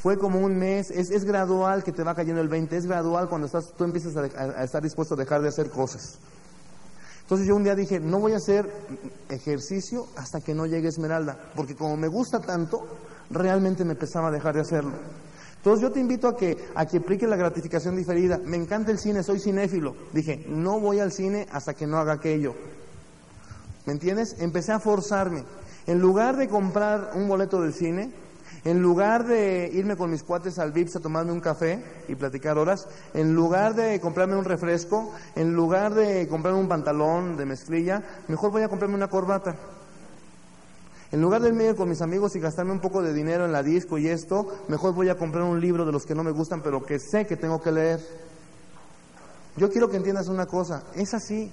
[0.02, 3.30] Fue como un mes, es, es gradual que te va cayendo el 20, es gradual
[3.30, 6.18] cuando estás, tú empiezas a, estar dispuesto a dejar de hacer cosas.
[7.22, 8.72] Entonces yo un día dije, no voy a hacer
[9.30, 12.88] ejercicio hasta que no llegue Esmeralda, porque como me gusta tanto,
[13.30, 14.94] realmente me empezaba a dejar de hacerlo.
[15.58, 18.40] Entonces yo te invito a que, a que apliques la gratificación diferida.
[18.44, 19.96] Me encanta el cine, soy cinéfilo.
[20.14, 22.56] Dije, no voy al cine hasta que no haga aquello.
[23.86, 24.36] ¿Me entiendes?
[24.40, 25.44] Empecé a forzarme.
[25.88, 28.12] En lugar de comprar un boleto del cine,
[28.66, 32.58] en lugar de irme con mis cuates al Vips a tomarme un café y platicar
[32.58, 38.04] horas, en lugar de comprarme un refresco, en lugar de comprarme un pantalón de mezclilla,
[38.28, 39.56] mejor voy a comprarme una corbata.
[41.12, 43.64] En lugar de irme con mis amigos y gastarme un poco de dinero en la
[43.64, 46.62] disco y esto, mejor voy a comprar un libro de los que no me gustan,
[46.62, 48.00] pero que sé que tengo que leer.
[49.56, 51.50] Yo quiero que entiendas una cosa, es así.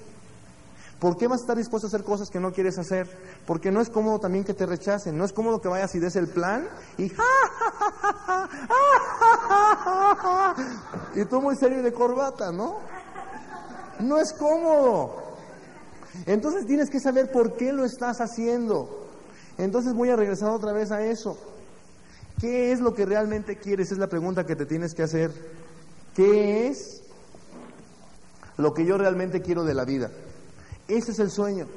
[0.99, 3.07] ¿Por qué vas a estar dispuesto a hacer cosas que no quieres hacer?
[3.45, 6.15] Porque no es cómodo también que te rechacen, no es cómodo que vayas y des
[6.15, 7.05] el plan y
[11.15, 12.79] y tú muy serio de corbata, ¿no?
[13.99, 15.23] No es cómodo.
[16.25, 19.04] Entonces tienes que saber por qué lo estás haciendo.
[19.57, 21.37] Entonces voy a regresar otra vez a eso.
[22.39, 23.91] ¿Qué es lo que realmente quieres?
[23.91, 25.31] Es la pregunta que te tienes que hacer.
[26.15, 27.01] ¿Qué es
[28.57, 30.11] lo que yo realmente quiero de la vida?
[30.87, 31.67] Ese es el sueño.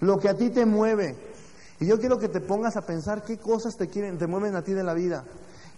[0.00, 1.16] Lo que a ti te mueve.
[1.78, 4.62] Y yo quiero que te pongas a pensar qué cosas te quieren, te mueven a
[4.62, 5.24] ti de la vida.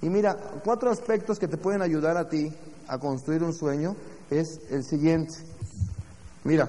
[0.02, 2.52] Y mira, cuatro aspectos que te pueden ayudar a ti
[2.88, 3.96] a construir un sueño
[4.30, 5.34] es el siguiente.
[6.44, 6.68] Mira,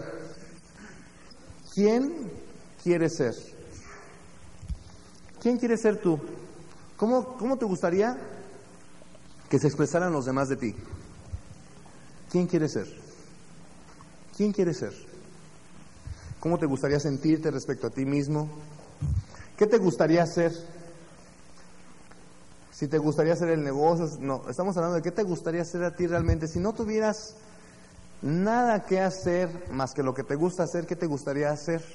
[1.74, 2.32] ¿quién
[2.82, 3.55] quieres ser?
[5.46, 6.20] ¿Quién quieres ser tú?
[6.98, 8.18] ¿Cómo, ¿Cómo te gustaría
[9.48, 10.76] que se expresaran los demás de ti?
[12.32, 12.88] ¿Quién quieres ser?
[14.36, 14.92] ¿Quién quieres ser?
[16.40, 18.50] ¿Cómo te gustaría sentirte respecto a ti mismo?
[19.56, 20.52] ¿Qué te gustaría hacer?
[22.72, 25.96] Si te gustaría hacer el negocio, no, estamos hablando de qué te gustaría hacer a
[25.96, 26.48] ti realmente.
[26.48, 27.36] Si no tuvieras
[28.24, 31.86] nada que hacer más que lo que te gusta hacer, ¿qué te gustaría hacer?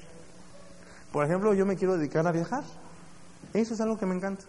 [1.11, 2.63] Por ejemplo, yo me quiero dedicar a viajar.
[3.55, 4.45] Eso es algo que me encanta.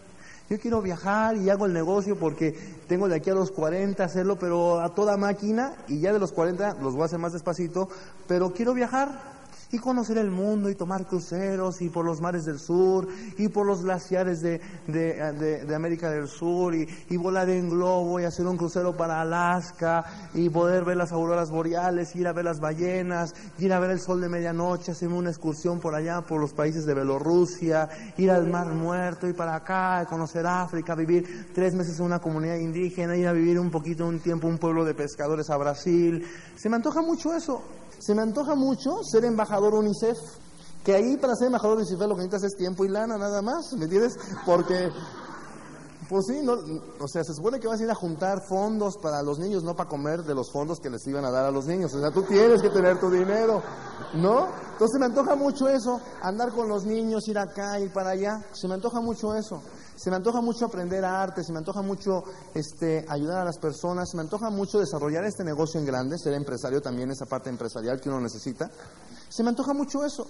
[0.50, 2.52] Yo quiero viajar y hago el negocio porque
[2.88, 6.34] tengo de aquí a los 40 hacerlo, pero a toda máquina, y ya de los
[6.34, 7.88] 40 los voy a hacer más despacito,
[8.28, 9.41] pero quiero viajar
[9.72, 13.08] y conocer el mundo y tomar cruceros y por los mares del sur
[13.38, 18.26] y por los glaciares de, de, América del Sur y, y, volar en globo y
[18.26, 22.60] hacer un crucero para Alaska y poder ver las auroras boreales, ir a ver las
[22.60, 26.54] ballenas, ir a ver el sol de medianoche, hacer una excursión por allá, por los
[26.54, 32.00] países de Bielorrusia, ir al Mar Muerto y para acá, conocer África, vivir tres meses
[32.00, 35.50] en una comunidad indígena, ir a vivir un poquito, un tiempo, un pueblo de pescadores
[35.50, 36.26] a Brasil.
[36.56, 37.62] Se me antoja mucho eso.
[38.02, 40.18] Se me antoja mucho ser embajador UNICEF.
[40.84, 43.72] Que ahí para ser embajador UNICEF lo que necesitas es tiempo y lana nada más,
[43.74, 44.18] ¿me entiendes?
[44.46, 44.90] Porque,
[46.10, 46.54] pues sí, no,
[47.00, 49.76] o sea, se supone que vas a ir a juntar fondos para los niños, no
[49.76, 51.94] para comer de los fondos que les iban a dar a los niños.
[51.94, 53.62] O sea, tú tienes que tener tu dinero,
[54.16, 54.48] ¿no?
[54.72, 58.44] Entonces me antoja mucho eso, andar con los niños, ir acá, ir para allá.
[58.52, 59.62] Se me antoja mucho eso.
[60.02, 62.24] Se me antoja mucho aprender arte, se me antoja mucho
[62.56, 66.34] este, ayudar a las personas, se me antoja mucho desarrollar este negocio en grande, ser
[66.34, 68.72] empresario también, esa parte empresarial que uno necesita.
[69.32, 70.28] Se me antoja mucho eso.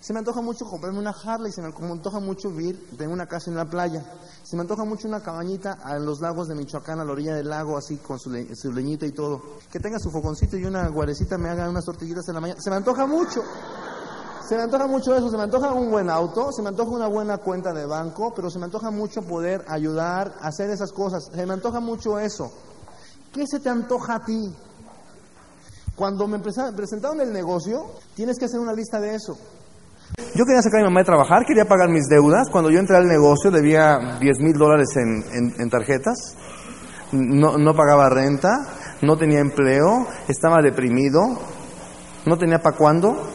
[0.00, 3.50] Se me antoja mucho comprarme una Harley, se me antoja mucho vivir, tener una casa
[3.50, 4.02] en la playa.
[4.42, 7.48] Se me antoja mucho una cabañita en los lagos de Michoacán, a la orilla del
[7.48, 9.40] lago, así con su, leñita y todo.
[9.70, 12.60] Que tenga su foconcito y una guarecita me haga unas tortillitas en la mañana.
[12.60, 13.42] Se me antoja mucho.
[14.48, 17.06] Se me antoja mucho eso, se me antoja un buen auto, se me antoja una
[17.06, 21.30] buena cuenta de banco, pero se me antoja mucho poder ayudar a hacer esas cosas.
[21.32, 22.50] Se me antoja mucho eso.
[23.32, 24.52] ¿Qué se te antoja a ti?
[26.00, 27.84] Cuando me presentaron el negocio,
[28.16, 29.36] tienes que hacer una lista de eso.
[30.34, 32.48] Yo quería sacar a mi mamá de trabajar, quería pagar mis deudas.
[32.50, 36.38] Cuando yo entré al negocio debía 10 mil dólares en, tarjetas.
[37.12, 38.48] No, no pagaba renta,
[39.02, 41.20] no tenía empleo, estaba deprimido,
[42.24, 43.28] no tenía para cuándo.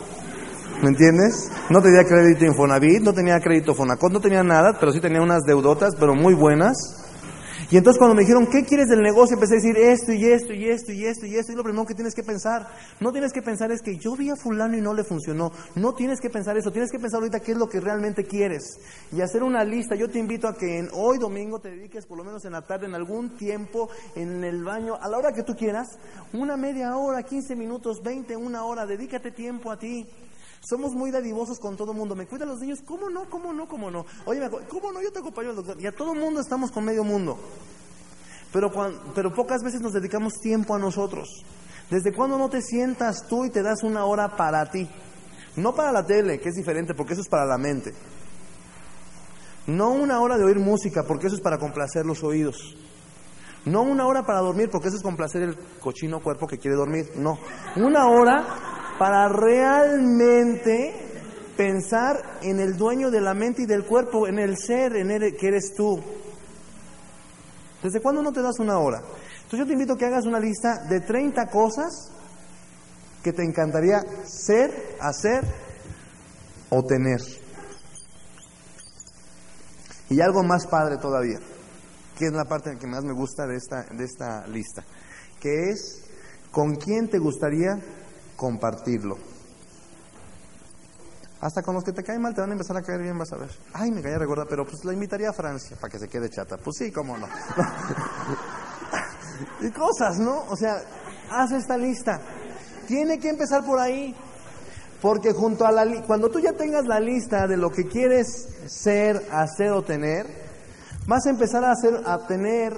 [0.82, 1.52] ¿Me entiendes?
[1.70, 5.44] No tenía crédito Infonavit, no tenía crédito Fonacot, no tenía nada, pero sí tenía unas
[5.44, 7.05] deudotas, pero muy buenas.
[7.72, 9.34] Y entonces cuando me dijeron, ¿qué quieres del negocio?
[9.34, 11.52] Empecé a decir esto y esto y esto y esto y esto.
[11.52, 12.68] Y lo primero que tienes que pensar,
[13.00, 15.52] no tienes que pensar es que yo vi a fulano y no le funcionó.
[15.76, 18.80] No tienes que pensar eso, tienes que pensar ahorita qué es lo que realmente quieres.
[19.12, 19.96] Y hacer una lista.
[19.96, 22.62] Yo te invito a que en, hoy domingo te dediques por lo menos en la
[22.62, 25.98] tarde, en algún tiempo, en el baño, a la hora que tú quieras,
[26.34, 30.06] una media hora, 15 minutos, 20, una hora, dedícate tiempo a ti.
[30.68, 32.16] Somos muy dadivosos con todo el mundo.
[32.16, 32.80] ¿Me cuidan los niños?
[32.86, 33.30] ¿Cómo no?
[33.30, 33.68] ¿Cómo no?
[33.68, 34.06] ¿Cómo no?
[34.26, 35.02] Oye, ¿cómo no?
[35.02, 35.80] Yo te acompaño al doctor.
[35.80, 37.38] Y a todo el mundo estamos con medio mundo.
[38.52, 38.72] Pero,
[39.14, 41.44] pero pocas veces nos dedicamos tiempo a nosotros.
[41.92, 44.90] ¿Desde cuándo no te sientas tú y te das una hora para ti?
[45.56, 47.94] No para la tele, que es diferente, porque eso es para la mente.
[49.68, 52.76] No una hora de oír música, porque eso es para complacer los oídos.
[53.66, 57.12] No una hora para dormir, porque eso es complacer el cochino cuerpo que quiere dormir.
[57.18, 57.38] No.
[57.76, 60.94] Una hora para realmente
[61.58, 65.36] pensar en el dueño de la mente y del cuerpo, en el ser, en el
[65.36, 66.02] que eres tú.
[67.84, 68.98] ¿Desde cuándo no te das una hora?
[68.98, 72.12] Entonces yo te invito a que hagas una lista de 30 cosas
[73.24, 75.44] que te encantaría ser, hacer
[76.70, 77.22] o tener.
[80.10, 81.40] Y algo más padre todavía,
[82.18, 84.84] que es la parte que más me gusta de esta, de esta lista,
[85.40, 86.04] que es
[86.52, 87.80] con quién te gustaría
[88.36, 89.18] compartirlo.
[91.42, 93.32] Hasta con los que te caen mal te van a empezar a caer bien, vas
[93.34, 93.50] a ver.
[93.74, 96.58] Ay, me caía regorda, pero pues la invitaría a Francia para que se quede chata.
[96.58, 97.28] Pues sí, cómo no.
[99.62, 100.46] y cosas, ¿no?
[100.50, 100.82] O sea,
[101.30, 102.20] haz esta lista.
[102.88, 104.16] Tiene que empezar por ahí.
[105.02, 109.28] Porque junto a la cuando tú ya tengas la lista de lo que quieres ser,
[109.32, 110.26] hacer o tener,
[111.06, 112.76] vas a empezar a hacer a tener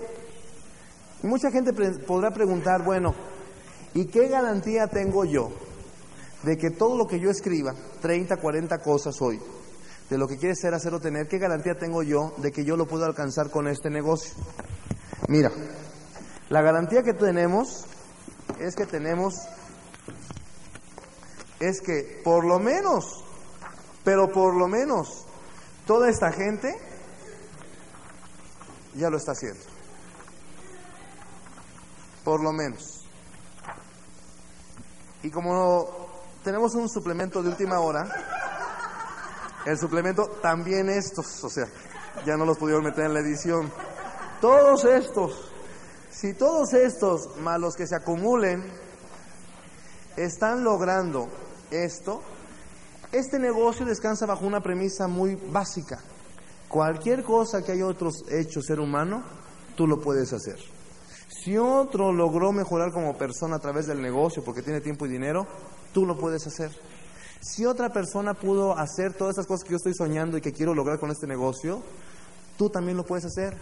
[1.24, 3.13] mucha gente podrá preguntar, bueno,
[3.93, 5.52] ¿y qué garantía tengo yo
[6.43, 9.39] de que todo lo que yo escriba, 30, 40 cosas hoy,
[10.10, 12.78] de lo que quieres ser, hacer o tener, qué garantía tengo yo de que yo
[12.78, 14.34] lo puedo alcanzar con este negocio?
[15.28, 15.52] Mira,
[16.50, 17.86] la garantía que tenemos
[18.60, 19.36] es que tenemos,
[21.60, 23.23] es que por lo menos,
[24.04, 25.26] pero por lo menos,
[25.86, 26.73] toda esta gente
[28.95, 29.60] ya lo está haciendo.
[32.23, 32.96] Por lo menos.
[35.23, 36.08] Y como
[36.47, 38.08] tenemos un suplemento de última hora.
[39.65, 41.67] El suplemento también estos, o sea,
[42.25, 43.69] ya no los pudieron meter en la edición.
[44.39, 45.51] Todos estos,
[46.10, 48.63] si todos estos más los que se acumulen
[50.15, 51.27] están logrando
[51.69, 52.21] esto,
[53.12, 55.99] este negocio descansa bajo una premisa muy básica.
[56.69, 59.21] Cualquier cosa que haya otros hecho ser humano,
[59.75, 60.77] tú lo puedes hacer.
[61.47, 65.47] Si otro logró mejorar como persona a través del negocio porque tiene tiempo y dinero,
[65.93, 66.69] tú lo puedes hacer.
[67.39, 70.75] Si otra persona pudo hacer todas esas cosas que yo estoy soñando y que quiero
[70.75, 71.81] lograr con este negocio,
[72.57, 73.55] tú también lo puedes hacer.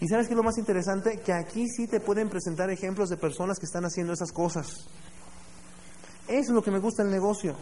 [0.00, 3.58] Y sabes que lo más interesante, que aquí sí te pueden presentar ejemplos de personas
[3.58, 4.66] que están haciendo esas cosas.
[6.28, 7.54] Eso es lo que me gusta del negocio.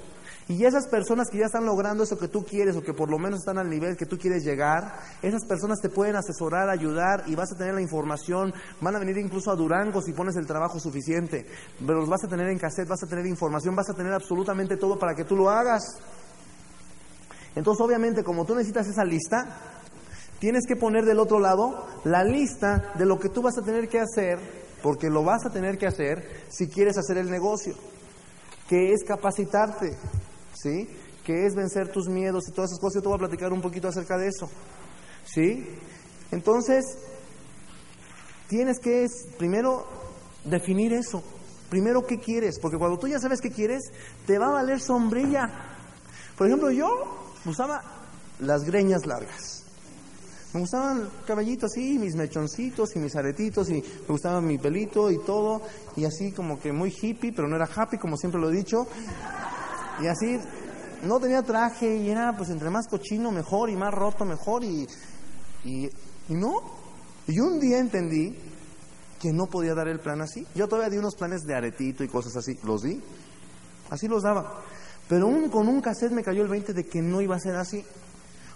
[0.48, 3.18] Y esas personas que ya están logrando eso que tú quieres o que por lo
[3.18, 7.34] menos están al nivel que tú quieres llegar, esas personas te pueden asesorar, ayudar y
[7.34, 8.54] vas a tener la información.
[8.80, 11.44] Van a venir incluso a Durango si pones el trabajo suficiente.
[11.78, 14.78] Pero los vas a tener en cassette, vas a tener información, vas a tener absolutamente
[14.78, 15.82] todo para que tú lo hagas.
[17.54, 19.61] Entonces, obviamente, como tú necesitas esa lista,
[20.38, 23.87] tienes que poner del otro lado la lista de lo que tú vas a tener
[23.88, 24.38] que hacer,
[24.82, 27.74] porque lo vas a tener que hacer si quieres hacer el negocio,
[28.66, 29.90] que es capacitarte.
[30.62, 30.88] ¿Sí?
[31.25, 32.97] Que es vencer tus miedos y todas esas cosas.
[32.97, 34.49] Yo te voy a platicar un poquito acerca de eso,
[35.25, 35.66] ¿sí?
[36.31, 36.85] Entonces,
[38.49, 39.87] tienes que primero
[40.44, 41.23] definir eso.
[41.71, 42.59] Primero, ¿qué quieres?
[42.59, 43.92] Porque cuando tú ya sabes qué quieres,
[44.27, 45.51] te va a valer sombrilla.
[46.37, 46.88] Por ejemplo, yo
[47.44, 47.83] usaba
[48.40, 49.64] las greñas largas.
[50.55, 55.18] Me gustaban caballitos así, mis mechoncitos y mis aretitos, y me gustaba mi pelito y
[55.18, 55.61] todo,
[55.94, 58.87] y así como que muy hippie, pero no era happy, como siempre lo he dicho.
[60.00, 60.38] Y así,
[61.02, 64.87] no tenía traje y era pues entre más cochino mejor y más roto mejor y,
[65.64, 65.90] y,
[66.28, 66.62] no.
[67.26, 68.37] Y un día entendí
[69.20, 70.46] que no podía dar el plan así.
[70.54, 73.00] Yo todavía di unos planes de aretito y cosas así, los di,
[73.90, 74.62] así los daba.
[75.08, 77.56] Pero un, con un cassette me cayó el 20 de que no iba a ser
[77.56, 77.84] así.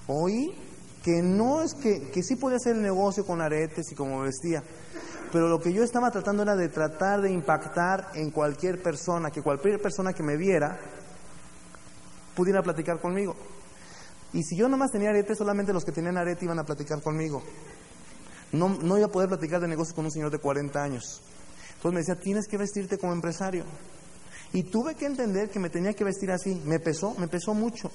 [0.07, 0.55] Oí
[1.03, 4.63] que no es que, que sí podía hacer el negocio con aretes y como vestía,
[5.33, 9.43] pero lo que yo estaba tratando era de tratar de impactar en cualquier persona, que
[9.43, 10.79] cualquier persona que me viera
[12.35, 13.37] pudiera platicar conmigo.
[14.33, 17.43] Y si yo nomás tenía arete, solamente los que tenían arete iban a platicar conmigo.
[18.53, 21.23] No, no iba a poder platicar de negocios con un señor de 40 años.
[21.77, 23.65] Entonces me decía, tienes que vestirte como empresario.
[24.53, 26.61] Y tuve que entender que me tenía que vestir así.
[26.65, 27.91] Me pesó, me pesó mucho.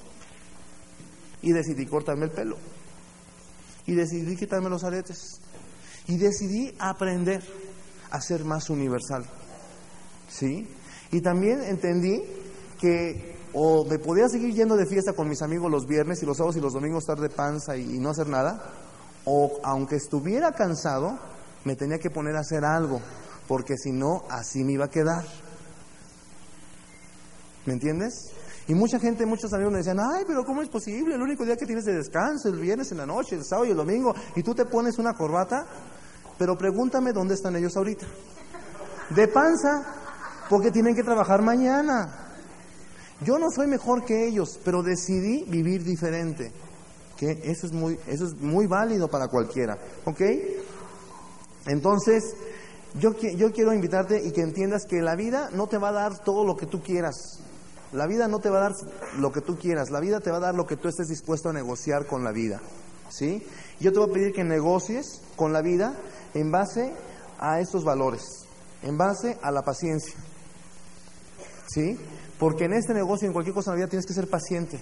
[1.42, 2.56] Y decidí cortarme el pelo.
[3.86, 5.40] Y decidí quitarme los aretes.
[6.06, 7.42] Y decidí aprender
[8.10, 9.24] a ser más universal.
[10.28, 10.68] ¿Sí?
[11.12, 12.22] Y también entendí
[12.80, 16.36] que o me podía seguir yendo de fiesta con mis amigos los viernes y los
[16.36, 18.72] sábados y los domingos estar de panza y, no hacer nada,
[19.24, 21.18] o aunque estuviera cansado,
[21.64, 23.00] me tenía que poner a hacer algo,
[23.46, 25.24] porque si no, así me iba a quedar.
[27.66, 28.32] ¿Me entiendes?
[28.66, 31.14] Y mucha gente, muchos amigos me decían, ay, pero ¿cómo es posible?
[31.14, 33.70] El único día que tienes de descanso, el viernes en la noche, el sábado y
[33.70, 35.66] el domingo, y tú te pones una corbata,
[36.38, 38.06] pero pregúntame dónde están ellos ahorita.
[39.10, 39.84] De panza,
[40.50, 42.27] porque tienen que trabajar mañana.
[43.20, 46.52] Yo no soy mejor que ellos, pero decidí vivir diferente.
[47.16, 49.76] Que eso es muy, eso es muy válido para cualquiera.
[50.04, 50.20] ¿Ok?
[51.66, 52.22] Entonces,
[52.94, 56.18] yo, yo quiero invitarte y que entiendas que la vida no te va a dar
[56.22, 57.40] todo lo que tú quieras.
[57.92, 58.72] La vida no te va a dar
[59.18, 59.90] lo que tú quieras.
[59.90, 62.32] La vida te va a dar lo que tú estés dispuesto a negociar con la
[62.32, 62.60] vida.
[63.08, 63.44] ¿Sí?
[63.80, 65.94] Yo te voy a pedir que negocies con la vida
[66.34, 66.92] en base
[67.38, 68.44] a estos valores,
[68.82, 70.14] en base a la paciencia.
[71.68, 71.98] ¿Sí?
[72.38, 74.80] Porque en este negocio, en cualquier cosa en la vida, tienes que ser paciente.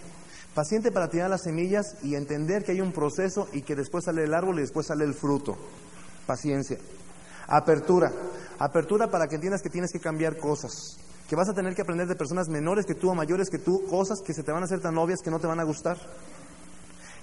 [0.55, 4.25] Paciente para tirar las semillas y entender que hay un proceso y que después sale
[4.25, 5.57] el árbol y después sale el fruto.
[6.27, 6.79] Paciencia.
[7.47, 8.13] Apertura.
[8.59, 10.99] Apertura para que entiendas que tienes que cambiar cosas.
[11.29, 13.85] Que vas a tener que aprender de personas menores que tú o mayores que tú,
[13.89, 15.99] cosas que se te van a hacer tan obvias que no te van a gustar.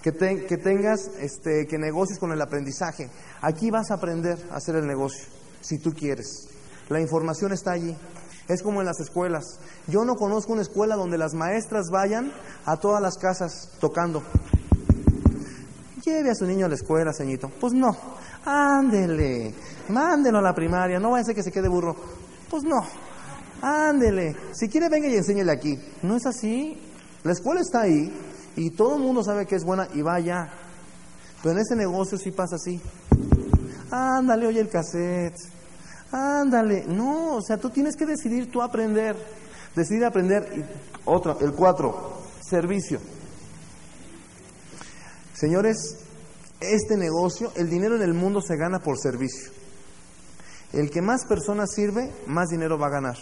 [0.02, 3.10] Que, que tengas, este, que negocies con el aprendizaje.
[3.42, 5.26] Aquí vas a aprender a hacer el negocio,
[5.62, 6.50] si tú quieres.
[6.90, 7.96] La información está allí.
[8.48, 9.60] Es como en las escuelas.
[9.88, 12.32] Yo no conozco una escuela donde las maestras vayan
[12.66, 14.22] a todas las casas tocando.
[16.04, 17.50] Lleve a su niño a la escuela, señito.
[17.60, 17.96] Pues no.
[18.46, 19.54] Ándele.
[19.88, 21.00] Mándelo a la primaria.
[21.00, 21.96] No vaya a ser que se quede burro.
[22.50, 22.82] Pues no.
[23.62, 24.36] Ándele.
[24.52, 25.80] Si quiere, venga y enséñele aquí.
[26.02, 26.78] No es así.
[27.24, 28.14] La escuela está ahí
[28.58, 30.52] y todo el mundo sabe que es buena y vaya.
[31.42, 32.82] Pero en ese negocio sí pasa así.
[33.90, 35.53] Ándale, oye el cassette.
[36.14, 36.86] Ándale.
[36.88, 39.16] No, o sea, tú tienes que decidir tú aprender.
[39.76, 40.48] Decidir aprender.
[41.06, 43.00] Otro, el cuatro, servicio.
[45.34, 45.98] Señores,
[46.60, 49.52] este negocio, el dinero en el mundo se gana por servicio.
[50.72, 53.18] El que más personas sirve, más dinero va a ganar.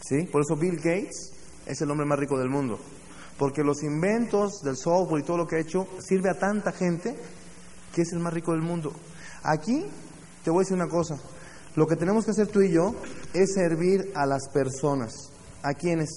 [0.00, 0.24] ¿Sí?
[0.24, 1.32] Por eso Bill Gates
[1.64, 2.80] es el hombre más rico del mundo.
[3.38, 7.16] Porque los inventos del software y todo lo que ha hecho sirve a tanta gente
[7.94, 8.92] que es el más rico del mundo.
[9.44, 9.86] Aquí
[10.42, 11.18] te voy a decir una cosa.
[11.76, 12.94] Lo que tenemos que hacer tú y yo
[13.32, 15.12] es servir a las personas.
[15.62, 16.10] ¿A quiénes?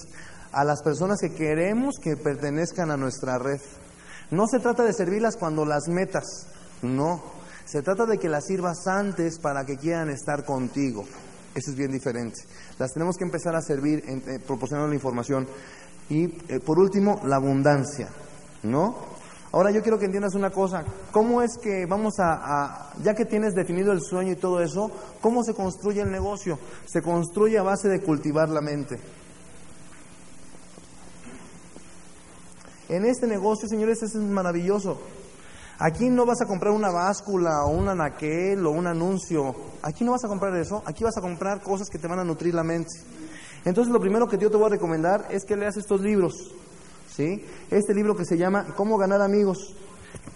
[0.52, 3.60] A las personas que queremos que pertenezcan a nuestra red.
[4.30, 6.46] No se trata de servirlas cuando las metas,
[6.82, 7.22] no.
[7.64, 11.04] Se trata de que las sirvas antes para que quieran estar contigo.
[11.54, 12.40] Eso es bien diferente.
[12.78, 15.46] Las tenemos que empezar a servir eh, proporcionando la información.
[16.08, 18.08] Y eh, por último, la abundancia,
[18.62, 19.17] ¿no?
[19.50, 23.54] Ahora yo quiero que entiendas una cosa, ¿cómo es que vamos a, ya que tienes
[23.54, 24.90] definido el sueño y todo eso,
[25.22, 26.58] cómo se construye el negocio?
[26.86, 29.00] Se construye a base de cultivar la mente.
[32.90, 34.98] En este negocio, señores, es maravilloso.
[35.78, 39.54] Aquí no vas a comprar una báscula o un anaquel o un anuncio.
[39.82, 40.82] Aquí no vas a comprar eso.
[40.84, 42.90] Aquí vas a comprar cosas que te van a nutrir la mente.
[43.64, 46.34] Entonces, lo primero que yo te voy a recomendar es que leas estos libros.
[47.18, 47.44] ¿Sí?
[47.68, 49.74] Este libro que se llama Cómo ganar amigos.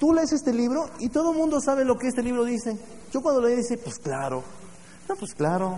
[0.00, 2.76] Tú lees este libro y todo el mundo sabe lo que este libro dice.
[3.12, 4.42] Yo cuando leí dice, pues claro.
[5.08, 5.76] No, pues claro.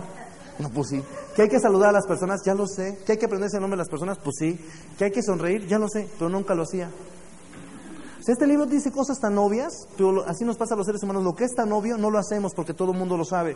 [0.57, 1.03] No, pues sí.
[1.35, 2.97] Que hay que saludar a las personas, ya lo sé.
[3.05, 4.59] Que hay que aprenderse el nombre de las personas, pues sí.
[4.97, 6.89] Que hay que sonreír, ya lo sé, pero nunca lo hacía.
[8.25, 9.87] Si este libro dice cosas tan obvias,
[10.25, 11.23] así nos pasa a los seres humanos.
[11.23, 13.55] Lo que es tan obvio no lo hacemos porque todo el mundo lo sabe.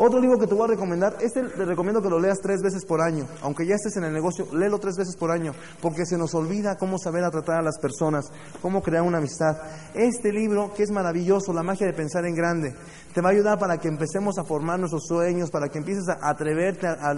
[0.00, 2.84] Otro libro que te voy a recomendar, este te recomiendo que lo leas tres veces
[2.84, 3.26] por año.
[3.42, 6.76] Aunque ya estés en el negocio, léelo tres veces por año, porque se nos olvida
[6.76, 8.30] cómo saber a tratar a las personas,
[8.62, 9.56] cómo crear una amistad.
[9.94, 12.76] Este libro, que es maravilloso, La magia de pensar en grande,
[13.12, 16.30] te va a ayudar para que empecemos a formar nuestros sueños, para que empieces a
[16.30, 17.16] atreverte a,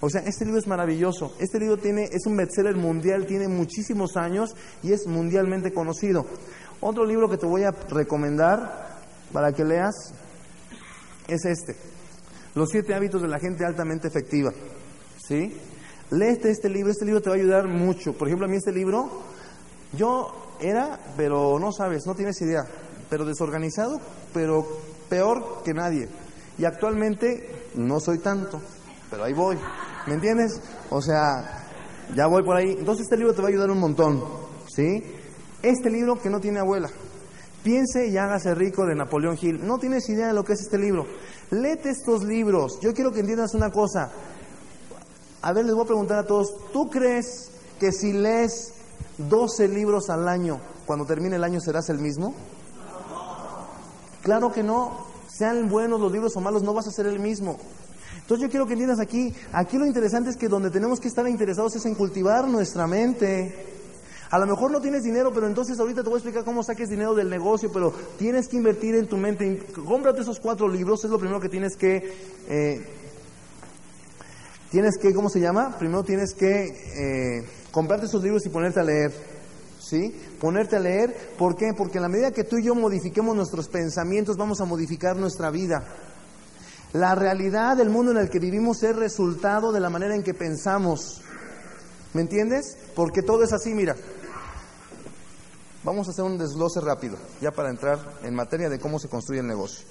[0.00, 1.34] o sea, este libro es maravilloso.
[1.38, 6.24] Este libro tiene es un bestseller mundial, tiene muchísimos años y es mundialmente conocido.
[6.80, 9.02] Otro libro que te voy a recomendar
[9.34, 10.14] para que leas
[11.28, 11.95] es este.
[12.56, 14.50] Los siete hábitos de la gente altamente efectiva.
[15.18, 15.54] ¿Sí?
[16.10, 18.14] Léete este libro, este libro te va a ayudar mucho.
[18.14, 19.10] Por ejemplo, a mí este libro,
[19.92, 22.64] yo era, pero no sabes, no tienes idea,
[23.10, 24.00] pero desorganizado,
[24.32, 24.66] pero
[25.10, 26.08] peor que nadie.
[26.56, 28.62] Y actualmente no soy tanto,
[29.10, 29.58] pero ahí voy.
[30.06, 30.58] ¿Me entiendes?
[30.88, 31.66] O sea,
[32.14, 32.74] ya voy por ahí.
[32.78, 34.24] Entonces este libro te va a ayudar un montón.
[34.74, 35.02] ¿Sí?
[35.62, 36.88] Este libro que no tiene abuela.
[37.62, 39.66] Piense y hágase rico de Napoleón Hill.
[39.66, 41.04] No tienes idea de lo que es este libro.
[41.50, 42.80] Léete estos libros.
[42.80, 44.10] Yo quiero que entiendas una cosa.
[45.42, 48.72] A ver, les voy a preguntar a todos, ¿tú crees que si lees
[49.18, 52.34] 12 libros al año, cuando termine el año serás el mismo?
[54.22, 55.06] Claro que no.
[55.28, 57.58] Sean buenos los libros o malos, no vas a ser el mismo.
[58.22, 61.28] Entonces yo quiero que entiendas aquí, aquí lo interesante es que donde tenemos que estar
[61.28, 63.65] interesados es en cultivar nuestra mente.
[64.30, 66.88] A lo mejor no tienes dinero, pero entonces ahorita te voy a explicar cómo saques
[66.88, 69.66] dinero del negocio, pero tienes que invertir en tu mente.
[69.86, 72.12] Cómprate esos cuatro libros, es lo primero que tienes que...
[72.48, 72.86] Eh,
[74.70, 75.76] tienes que, ¿cómo se llama?
[75.78, 79.12] Primero tienes que eh, comprarte esos libros y ponerte a leer.
[79.78, 80.12] ¿Sí?
[80.40, 81.14] Ponerte a leer.
[81.38, 81.72] ¿Por qué?
[81.76, 85.50] Porque en la medida que tú y yo modifiquemos nuestros pensamientos, vamos a modificar nuestra
[85.50, 85.86] vida.
[86.92, 90.34] La realidad del mundo en el que vivimos es resultado de la manera en que
[90.34, 91.22] pensamos.
[92.14, 92.78] ¿Me entiendes?
[92.94, 93.94] Porque todo es así, mira.
[95.86, 99.38] Vamos a hacer un desglose rápido, ya para entrar en materia de cómo se construye
[99.38, 99.86] el negocio.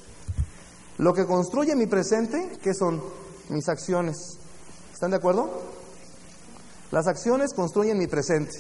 [0.98, 3.02] Lo que construye mi presente, ¿qué son?
[3.48, 4.18] Mis acciones.
[4.92, 5.50] ¿Están de acuerdo?
[6.92, 8.52] Las acciones construyen mi presente.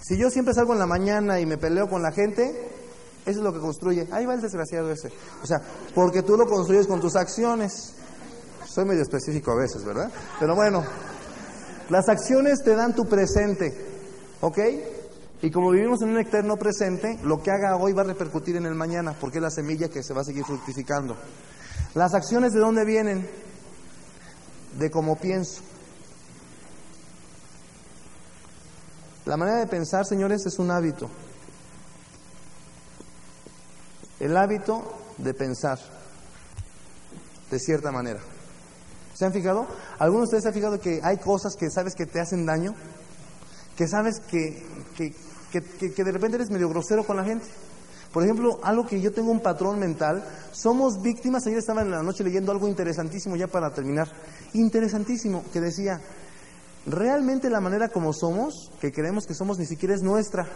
[0.00, 2.70] Si yo siempre salgo en la mañana y me peleo con la gente,
[3.26, 4.06] eso es lo que construye.
[4.12, 5.10] Ahí va el desgraciado ese.
[5.42, 5.60] O sea,
[5.92, 7.94] porque tú lo construyes con tus acciones.
[8.64, 10.08] Soy medio específico a veces, ¿verdad?
[10.38, 10.84] Pero bueno,
[11.90, 13.74] las acciones te dan tu presente.
[14.40, 14.58] ¿Ok?
[15.44, 18.64] Y como vivimos en un eterno presente, lo que haga hoy va a repercutir en
[18.64, 21.18] el mañana, porque es la semilla que se va a seguir fructificando.
[21.92, 23.28] Las acciones de dónde vienen?
[24.78, 25.60] De cómo pienso.
[29.26, 31.10] La manera de pensar, señores, es un hábito.
[34.20, 34.82] El hábito
[35.18, 35.78] de pensar,
[37.50, 38.20] de cierta manera.
[39.12, 39.66] ¿Se han fijado?
[39.98, 42.74] ¿Algunos de ustedes se han fijado que hay cosas que sabes que te hacen daño?
[43.76, 44.62] Que sabes que,
[45.60, 47.46] que, de repente eres medio grosero con la gente.
[48.12, 52.02] Por ejemplo, algo que yo tengo un patrón mental, somos víctimas, ayer estaba en la
[52.02, 54.08] noche leyendo algo interesantísimo ya para terminar,
[54.52, 56.00] interesantísimo, que decía,
[56.86, 60.46] realmente la manera como somos, que creemos que somos, ni siquiera es nuestra.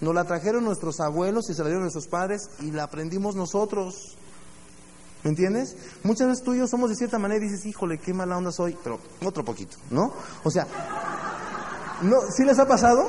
[0.00, 4.16] Nos la trajeron nuestros abuelos y se la dieron nuestros padres y la aprendimos nosotros.
[5.24, 5.76] ¿Me entiendes?
[6.04, 8.52] Muchas veces tú y yo somos de cierta manera y dices, híjole, qué mala onda
[8.52, 10.12] soy, pero otro poquito, ¿no?
[10.44, 10.66] O sea,
[12.02, 13.08] ¿no, ¿sí les ha pasado?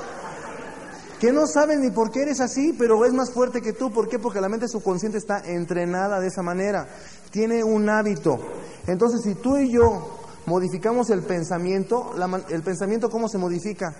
[1.20, 3.91] Que no saben ni por qué eres así, pero es más fuerte que tú.
[3.91, 4.20] ¿Por qué?
[4.20, 6.88] Porque la mente subconsciente está entrenada de esa manera.
[7.30, 8.39] Tiene un hábito.
[8.88, 12.13] Entonces, si tú y yo modificamos el pensamiento,
[12.49, 13.93] el pensamiento ¿cómo se modifica?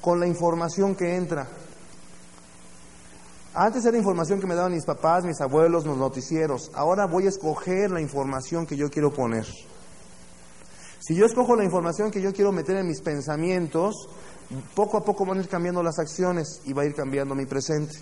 [0.00, 1.48] Con la información que entra.
[3.54, 6.72] Antes era información que me daban mis papás, mis abuelos, los noticieros.
[6.74, 9.46] Ahora voy a escoger la información que yo quiero poner.
[10.98, 14.08] Si yo escojo la información que yo quiero meter en mis pensamientos,
[14.74, 17.46] poco a poco van a ir cambiando las acciones y va a ir cambiando mi
[17.46, 17.96] presente.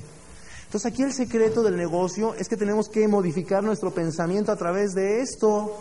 [0.65, 4.93] Entonces aquí el secreto del negocio es que tenemos que modificar nuestro pensamiento a través
[4.93, 5.79] de esto.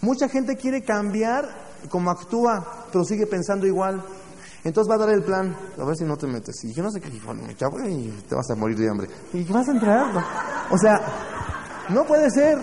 [0.00, 1.44] Mucha gente quiere cambiar
[1.88, 4.04] como actúa, pero sigue pensando igual.
[4.62, 6.56] Entonces va a dar el plan, a ver si no te metes.
[6.64, 9.08] Y yo no sé qué, me chavo, y te vas a morir de hambre.
[9.32, 10.24] ¿Y vas a entrar?
[10.70, 11.00] O sea,
[11.88, 12.58] no puede ser.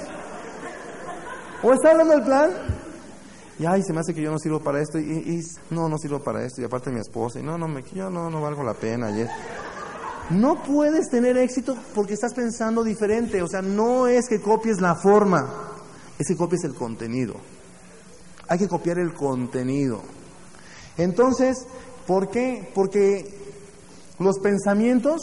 [1.61, 2.51] O está hablando el plan,
[3.59, 6.19] y ay, se me hace que yo no sirvo para esto, y, no, no sirvo
[6.19, 8.73] para esto, y aparte mi esposa, y no, no, me, yo no, no valgo la
[8.73, 9.07] pena.
[9.07, 9.29] ayer.
[10.29, 14.95] No puedes tener éxito porque estás pensando diferente, o sea, no es que copies la
[14.95, 15.71] forma,
[16.17, 17.35] es que copies el contenido.
[18.47, 20.01] Hay que copiar el contenido.
[20.97, 21.65] Entonces,
[22.07, 22.69] ¿Por qué?
[22.73, 23.23] Porque
[24.19, 25.21] los pensamientos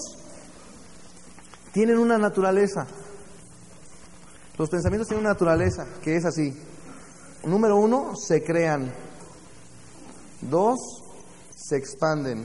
[1.73, 2.87] tienen una naturaleza.
[4.57, 6.55] Los pensamientos tienen una naturaleza que es así.
[7.45, 8.93] Número uno, se crean.
[10.43, 10.79] Dos,
[11.57, 12.45] se expanden.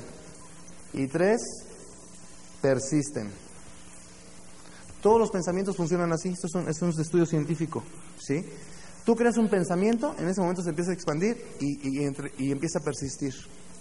[0.94, 1.42] Y tres,
[2.62, 3.32] persisten.
[5.02, 6.30] Todos los pensamientos funcionan así.
[6.30, 7.84] Esto es un, estudio científico.
[8.18, 8.46] ¿sí?
[9.06, 13.34] Tú creas un pensamiento, en ese momento se empieza a expandir y empieza a persistir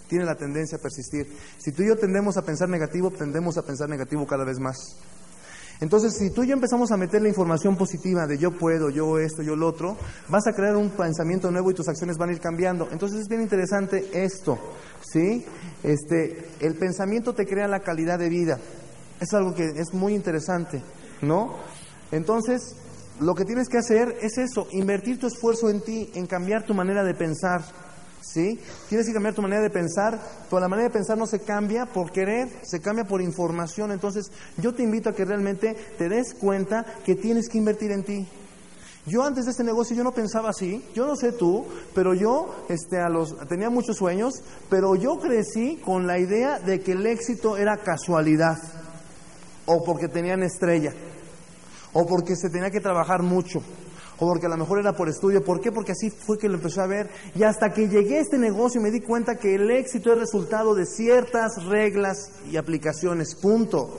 [0.07, 1.27] tiene la tendencia a persistir.
[1.57, 4.97] Si tú y yo tendemos a pensar negativo, tendemos a pensar negativo cada vez más.
[5.81, 9.19] Entonces, si tú y yo empezamos a meter la información positiva de yo puedo, yo
[9.19, 9.97] esto, yo lo otro,
[10.29, 12.87] vas a crear un pensamiento nuevo y tus acciones van a ir cambiando.
[12.91, 14.57] Entonces es bien interesante esto,
[15.01, 15.45] ¿sí?
[15.83, 18.59] Este, el pensamiento te crea la calidad de vida.
[19.19, 20.81] Es algo que es muy interesante,
[21.21, 21.55] ¿no?
[22.11, 22.75] Entonces,
[23.19, 26.73] lo que tienes que hacer es eso, invertir tu esfuerzo en ti, en cambiar tu
[26.73, 27.61] manera de pensar.
[28.25, 28.59] ¿Sí?
[28.89, 30.19] Tienes que cambiar tu manera de pensar,
[30.49, 33.91] pero la manera de pensar no se cambia por querer, se cambia por información.
[33.91, 38.03] Entonces, yo te invito a que realmente te des cuenta que tienes que invertir en
[38.03, 38.27] ti.
[39.07, 41.63] Yo antes de este negocio yo no pensaba así, yo no sé tú,
[41.93, 44.33] pero yo este, a los, tenía muchos sueños,
[44.67, 48.57] pero yo crecí con la idea de que el éxito era casualidad,
[49.67, 50.91] o porque tenían estrella,
[51.93, 53.61] o porque se tenía que trabajar mucho
[54.17, 55.43] o porque a lo mejor era por estudio.
[55.43, 55.71] ¿Por qué?
[55.71, 57.09] Porque así fue que lo empecé a ver.
[57.35, 60.75] Y hasta que llegué a este negocio me di cuenta que el éxito es resultado
[60.75, 63.89] de ciertas reglas y aplicaciones, punto.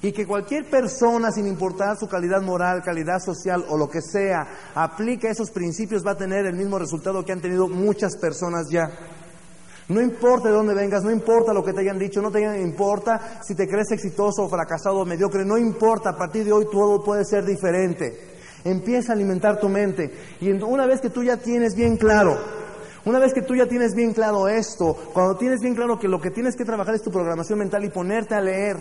[0.00, 4.46] Y que cualquier persona, sin importar su calidad moral, calidad social o lo que sea,
[4.74, 8.88] aplica esos principios, va a tener el mismo resultado que han tenido muchas personas ya.
[9.88, 13.40] No importa de dónde vengas, no importa lo que te hayan dicho, no te importa
[13.42, 17.24] si te crees exitoso, fracasado o mediocre, no importa, a partir de hoy todo puede
[17.24, 18.37] ser diferente.
[18.68, 20.10] Empieza a alimentar tu mente.
[20.40, 22.38] Y una vez que tú ya tienes bien claro,
[23.04, 26.20] una vez que tú ya tienes bien claro esto, cuando tienes bien claro que lo
[26.20, 28.76] que tienes que trabajar es tu programación mental y ponerte a leer,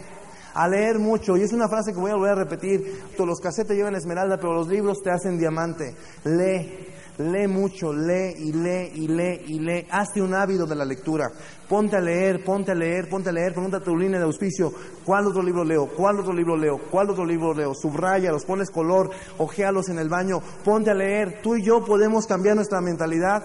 [0.53, 1.37] a leer mucho.
[1.37, 3.01] Y es una frase que voy a volver a repetir.
[3.17, 5.95] Los casetes llevan esmeralda, pero los libros te hacen diamante.
[6.25, 6.86] Lee.
[7.17, 9.87] Lee mucho, lee y lee y lee y lee.
[9.89, 11.31] Hazte un hábito de la lectura.
[11.67, 13.53] Ponte a leer, ponte a leer, ponte a leer.
[13.53, 14.71] Pregúntate tu línea de auspicio.
[15.03, 15.87] ¿Cuál otro libro leo?
[15.87, 16.77] ¿Cuál otro libro leo?
[16.91, 17.73] ¿Cuál otro libro leo?
[18.31, 19.09] los pones color,
[19.39, 20.41] ojealos en el baño.
[20.63, 21.41] Ponte a leer.
[21.41, 23.43] Tú y yo podemos cambiar nuestra mentalidad.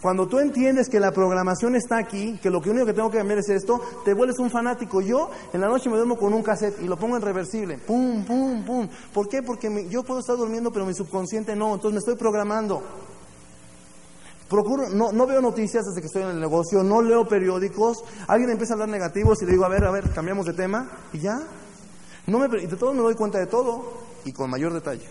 [0.00, 3.18] Cuando tú entiendes que la programación está aquí, que lo que único que tengo que
[3.18, 5.02] cambiar es esto, te vuelves un fanático.
[5.02, 7.76] Yo en la noche me duermo con un cassette y lo pongo en reversible.
[7.78, 8.88] Pum, pum, pum.
[9.12, 9.42] ¿Por qué?
[9.42, 11.74] Porque yo puedo estar durmiendo, pero mi subconsciente no.
[11.74, 12.82] Entonces me estoy programando.
[14.48, 18.50] Procuro, no, no veo noticias desde que estoy en el negocio, no leo periódicos, alguien
[18.50, 21.20] empieza a hablar negativos y le digo, a ver, a ver, cambiamos de tema y
[21.20, 21.40] ya.
[22.26, 23.92] No me, y de todo me doy cuenta de todo
[24.24, 25.06] y con mayor detalle,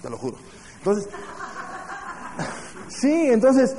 [0.00, 0.36] te lo juro.
[0.78, 1.08] Entonces,
[2.88, 3.74] sí, entonces,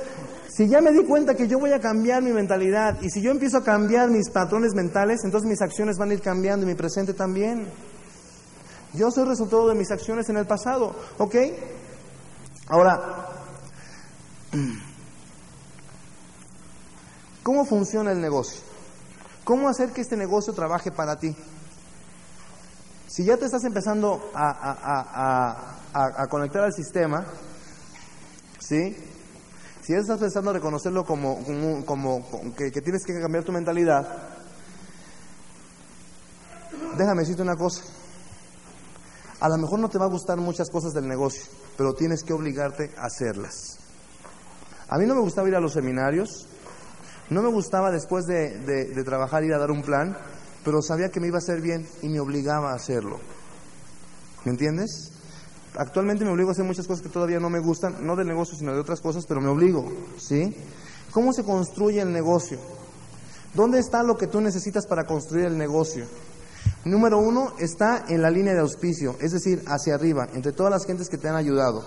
[0.56, 3.30] si ya me di cuenta que yo voy a cambiar mi mentalidad y si yo
[3.30, 6.74] empiezo a cambiar mis patrones mentales, entonces mis acciones van a ir cambiando y mi
[6.74, 7.68] presente también.
[8.94, 11.34] Yo soy resultado de mis acciones en el pasado, ¿ok?
[12.68, 13.26] Ahora,
[17.46, 18.60] ¿Cómo funciona el negocio?
[19.44, 21.32] ¿Cómo hacer que este negocio trabaje para ti?
[23.06, 27.24] Si ya te estás empezando a, conectar al sistema,
[28.58, 28.96] ¿sí?
[29.86, 31.38] Si estás pensando reconocerlo como,
[31.84, 32.24] como,
[32.56, 34.04] que, tienes que cambiar tu mentalidad,
[36.98, 37.84] déjame decirte una cosa.
[39.38, 41.44] A lo mejor no te va a gustar muchas cosas del negocio,
[41.76, 43.78] pero tienes que obligarte a hacerlas.
[44.88, 46.48] A mí no me gustaba ir a los seminarios,
[47.30, 50.18] no me gustaba después de, trabajar ir a dar un plan,
[50.64, 53.20] pero sabía que me iba a hacer bien y me obligaba a hacerlo.
[54.44, 55.12] ¿Me entiendes?
[55.76, 58.56] Actualmente me obligo a hacer muchas cosas que todavía no me gustan, no del negocio,
[58.56, 59.86] sino de otras cosas, pero me obligo,
[60.18, 60.56] ¿sí?
[61.10, 62.58] ¿Cómo se construye el negocio?
[63.54, 66.06] ¿Dónde está lo que tú necesitas para construir el negocio?
[66.84, 70.86] Número uno, está en la línea de auspicio, es decir, hacia arriba, entre todas las
[70.86, 71.84] gentes que te han ayudado.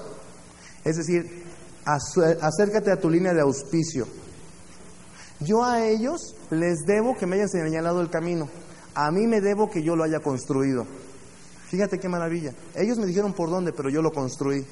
[0.83, 1.45] Es decir,
[1.85, 4.07] acércate a tu línea de auspicio.
[5.39, 8.49] Yo a ellos les debo que me hayan señalado el camino.
[8.93, 10.85] A mí me debo que yo lo haya construido.
[11.69, 12.53] Fíjate qué maravilla.
[12.75, 14.65] Ellos me dijeron por dónde, pero yo lo construí.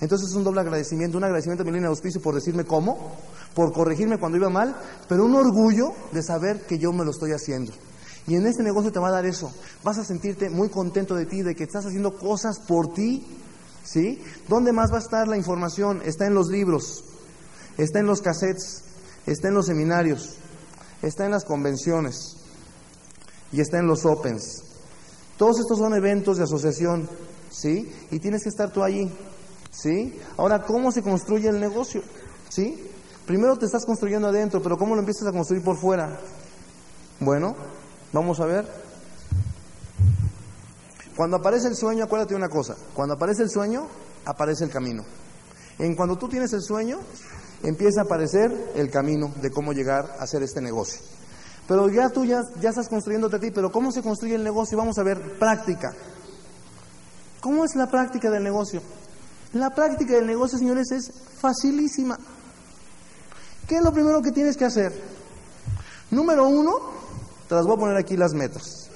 [0.00, 3.16] Entonces es un doble agradecimiento, un agradecimiento a mi línea de auspicio por decirme cómo,
[3.54, 4.76] por corregirme cuando iba mal,
[5.08, 7.72] pero un orgullo de saber que yo me lo estoy haciendo.
[8.28, 9.52] Y en este negocio te va a dar eso.
[9.82, 13.26] Vas a sentirte muy contento de ti, de que estás haciendo cosas por ti.
[13.82, 14.22] ¿Sí?
[14.48, 16.02] ¿Dónde más va a estar la información?
[16.04, 17.04] Está en los libros,
[17.78, 18.84] está en los cassettes,
[19.24, 20.36] está en los seminarios,
[21.00, 22.36] está en las convenciones
[23.50, 24.67] y está en los opens.
[25.38, 27.08] Todos estos son eventos de asociación,
[27.48, 27.90] ¿sí?
[28.10, 29.08] Y tienes que estar tú allí,
[29.70, 30.20] ¿sí?
[30.36, 32.02] Ahora, ¿cómo se construye el negocio?
[32.48, 32.90] ¿Sí?
[33.24, 36.18] Primero te estás construyendo adentro, pero ¿cómo lo empiezas a construir por fuera?
[37.20, 37.54] Bueno,
[38.12, 38.66] vamos a ver.
[41.14, 43.86] Cuando aparece el sueño, acuérdate de una cosa, cuando aparece el sueño,
[44.24, 45.04] aparece el camino.
[45.78, 46.98] En cuando tú tienes el sueño,
[47.62, 51.17] empieza a aparecer el camino de cómo llegar a hacer este negocio.
[51.68, 54.78] Pero ya tú ya, ya estás construyéndote a ti, pero ¿cómo se construye el negocio?
[54.78, 55.92] Vamos a ver práctica.
[57.40, 58.80] ¿Cómo es la práctica del negocio?
[59.52, 62.18] La práctica del negocio, señores, es facilísima.
[63.66, 64.92] ¿Qué es lo primero que tienes que hacer?
[66.10, 66.72] Número uno,
[67.48, 68.88] te las voy a poner aquí las metas.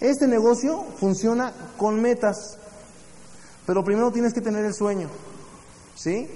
[0.00, 2.56] Este negocio funciona con metas,
[3.66, 5.10] pero primero tienes que tener el sueño.
[5.94, 6.26] ¿Sí?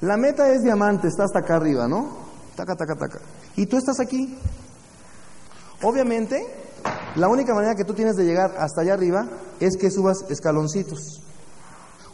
[0.00, 2.16] La meta es diamante, está hasta acá arriba, ¿no?
[2.56, 3.20] Taca, taca, taca.
[3.56, 4.38] Y tú estás aquí.
[5.82, 6.44] Obviamente,
[7.14, 9.28] la única manera que tú tienes de llegar hasta allá arriba
[9.60, 11.22] es que subas escaloncitos.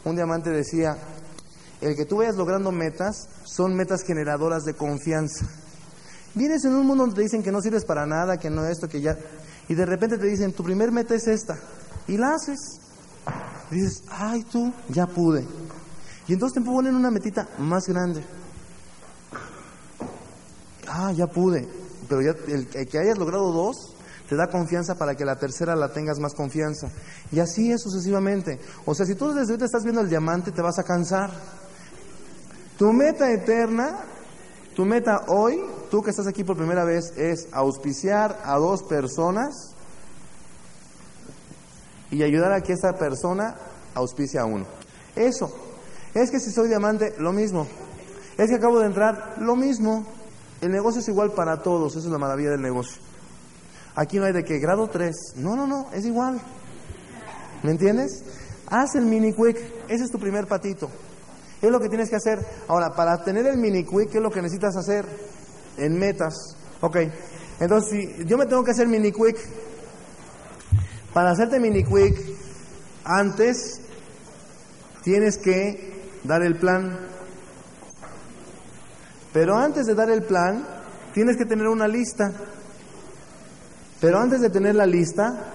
[0.03, 0.97] Un diamante decía,
[1.81, 5.45] el que tú vayas logrando metas son metas generadoras de confianza.
[6.35, 8.87] Vienes en un mundo donde te dicen que no sirves para nada, que no esto,
[8.87, 9.17] que ya...
[9.67, 11.57] Y de repente te dicen, tu primer meta es esta.
[12.07, 12.79] Y la haces.
[13.71, 15.45] dices, ay tú, ya pude.
[16.27, 18.23] Y entonces te ponen una metita más grande.
[20.87, 21.84] Ah, ya pude.
[22.07, 23.93] Pero ya el, que hayas logrado dos
[24.29, 26.87] te da confianza para que la tercera la tengas más confianza.
[27.31, 28.59] Y así es sucesivamente.
[28.85, 31.29] O sea, si tú desde ahorita estás viendo el diamante, te vas a cansar.
[32.77, 33.99] Tu meta eterna,
[34.75, 39.75] tu meta hoy, tú que estás aquí por primera vez, es auspiciar a dos personas
[42.11, 43.55] y ayudar a que esa persona
[43.93, 44.65] auspicie a uno.
[45.15, 45.53] Eso.
[46.13, 47.67] Es que si soy diamante, lo mismo.
[48.37, 50.05] Es que acabo de entrar, lo mismo.
[50.61, 53.01] El negocio es igual para todos, esa es la maravilla del negocio.
[53.95, 55.35] Aquí no hay de que grado 3.
[55.37, 56.39] No, no, no, es igual.
[57.63, 58.23] ¿Me entiendes?
[58.67, 60.89] Haz el mini quick, ese es tu primer patito.
[61.61, 62.39] Es lo que tienes que hacer.
[62.67, 65.05] Ahora, para tener el mini quick, ¿qué es lo que necesitas hacer?
[65.77, 66.33] En metas.
[66.81, 66.97] Ok.
[67.59, 69.37] Entonces, si yo me tengo que hacer mini quick,
[71.13, 72.17] para hacerte mini quick,
[73.05, 73.79] antes
[75.03, 76.99] tienes que dar el plan.
[79.35, 80.65] Pero antes de dar el plan,
[81.13, 82.31] tienes que tener una lista.
[83.99, 85.51] Pero antes de tener la lista,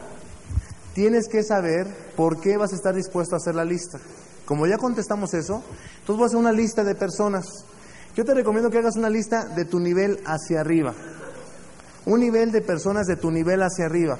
[0.92, 3.98] tienes que saber por qué vas a estar dispuesto a hacer la lista.
[4.44, 5.64] Como ya contestamos eso,
[6.00, 7.46] entonces vas a hacer una lista de personas.
[8.14, 10.92] Yo te recomiendo que hagas una lista de tu nivel hacia arriba.
[12.04, 14.18] Un nivel de personas de tu nivel hacia arriba.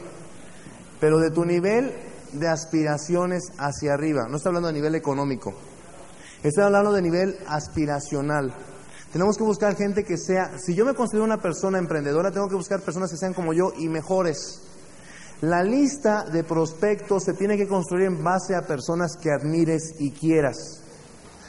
[1.01, 1.93] Pero de tu nivel
[2.33, 4.27] de aspiraciones hacia arriba.
[4.27, 5.53] No estoy hablando de nivel económico.
[6.43, 8.55] Estoy hablando de nivel aspiracional,
[9.13, 12.55] Tenemos que buscar gente que sea, si yo me considero una persona emprendedora, tengo que
[12.55, 14.61] buscar personas que sean como yo y mejores.
[15.41, 20.13] La lista de prospectos se tiene que construir en base a personas que admires y
[20.13, 20.83] quieras.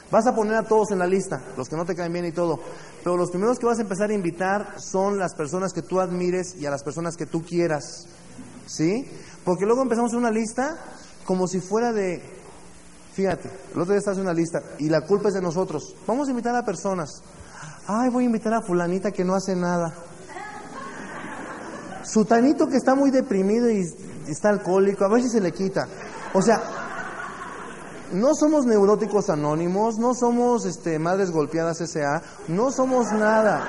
[0.09, 2.31] Vas a poner a todos en la lista, los que no te caen bien y
[2.31, 2.59] todo,
[3.03, 6.55] pero los primeros que vas a empezar a invitar son las personas que tú admires
[6.57, 8.07] y a las personas que tú quieras.
[8.65, 9.07] ¿Sí?
[9.43, 10.77] Porque luego empezamos una lista
[11.25, 12.21] como si fuera de,
[13.13, 15.95] fíjate, el otro día estás en una lista y la culpa es de nosotros.
[16.07, 17.21] Vamos a invitar a personas.
[17.93, 19.93] Ay, voy a invitar a fulanita que no hace nada.
[22.05, 23.81] Sutanito que está muy deprimido y
[24.29, 25.89] está alcohólico, a ver si se le quita.
[26.33, 26.61] O sea,
[28.13, 33.67] no somos neuróticos anónimos, no somos este, madres golpeadas SA, no somos nada.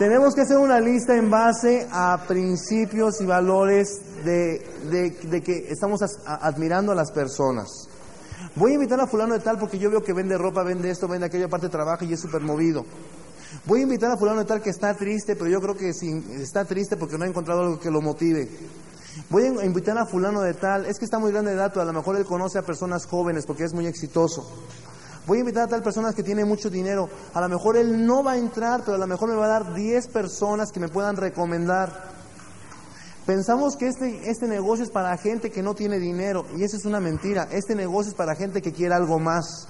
[0.00, 6.00] Tenemos que hacer una lista en base a principios y valores de, de, que estamos
[6.26, 7.87] admirando a las personas.
[8.58, 11.06] Voy a invitar a fulano de tal porque yo veo que vende ropa, vende esto,
[11.06, 12.84] vende aquello, aparte trabaja y es súper movido.
[13.66, 16.64] Voy a invitar a fulano de tal que está triste, pero yo creo que está
[16.64, 18.48] triste porque no ha encontrado algo que lo motive.
[19.30, 21.84] Voy a invitar a fulano de tal, es que está muy grande de dato, a
[21.84, 24.50] lo mejor él conoce a personas jóvenes porque es muy exitoso.
[25.28, 28.24] Voy a invitar a tal persona que tiene mucho dinero, a lo mejor él no
[28.24, 30.88] va a entrar, pero a lo mejor me va a dar 10 personas que me
[30.88, 32.07] puedan recomendar.
[33.28, 36.86] Pensamos que este, este negocio es para gente que no tiene dinero y eso es
[36.86, 37.46] una mentira.
[37.52, 39.68] Este negocio es para gente que quiere algo más.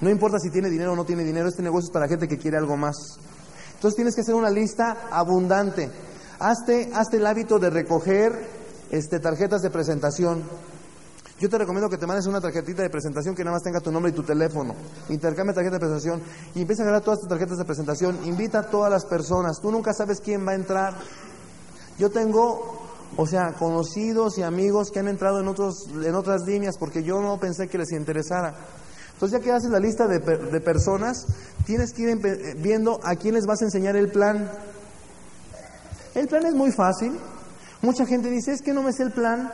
[0.00, 2.36] No importa si tiene dinero o no tiene dinero, este negocio es para gente que
[2.36, 2.96] quiere algo más.
[3.74, 5.92] Entonces tienes que hacer una lista abundante.
[6.40, 8.32] Hazte, hazte el hábito de recoger
[8.90, 10.42] este, tarjetas de presentación.
[11.38, 13.92] Yo te recomiendo que te mandes una tarjetita de presentación que nada más tenga tu
[13.92, 14.74] nombre y tu teléfono.
[15.08, 16.20] Intercambia tarjeta de presentación
[16.56, 18.18] y empieza a agarrar todas tus tarjetas de presentación.
[18.24, 19.60] Invita a todas las personas.
[19.60, 20.94] Tú nunca sabes quién va a entrar.
[21.98, 22.80] Yo tengo,
[23.16, 27.20] o sea, conocidos y amigos que han entrado en, otros, en otras líneas porque yo
[27.20, 28.54] no pensé que les interesara.
[29.14, 31.26] Entonces ya que haces la lista de, de personas,
[31.66, 34.48] tienes que ir viendo a quiénes vas a enseñar el plan.
[36.14, 37.18] El plan es muy fácil.
[37.82, 39.50] Mucha gente dice, es que no me sé el plan.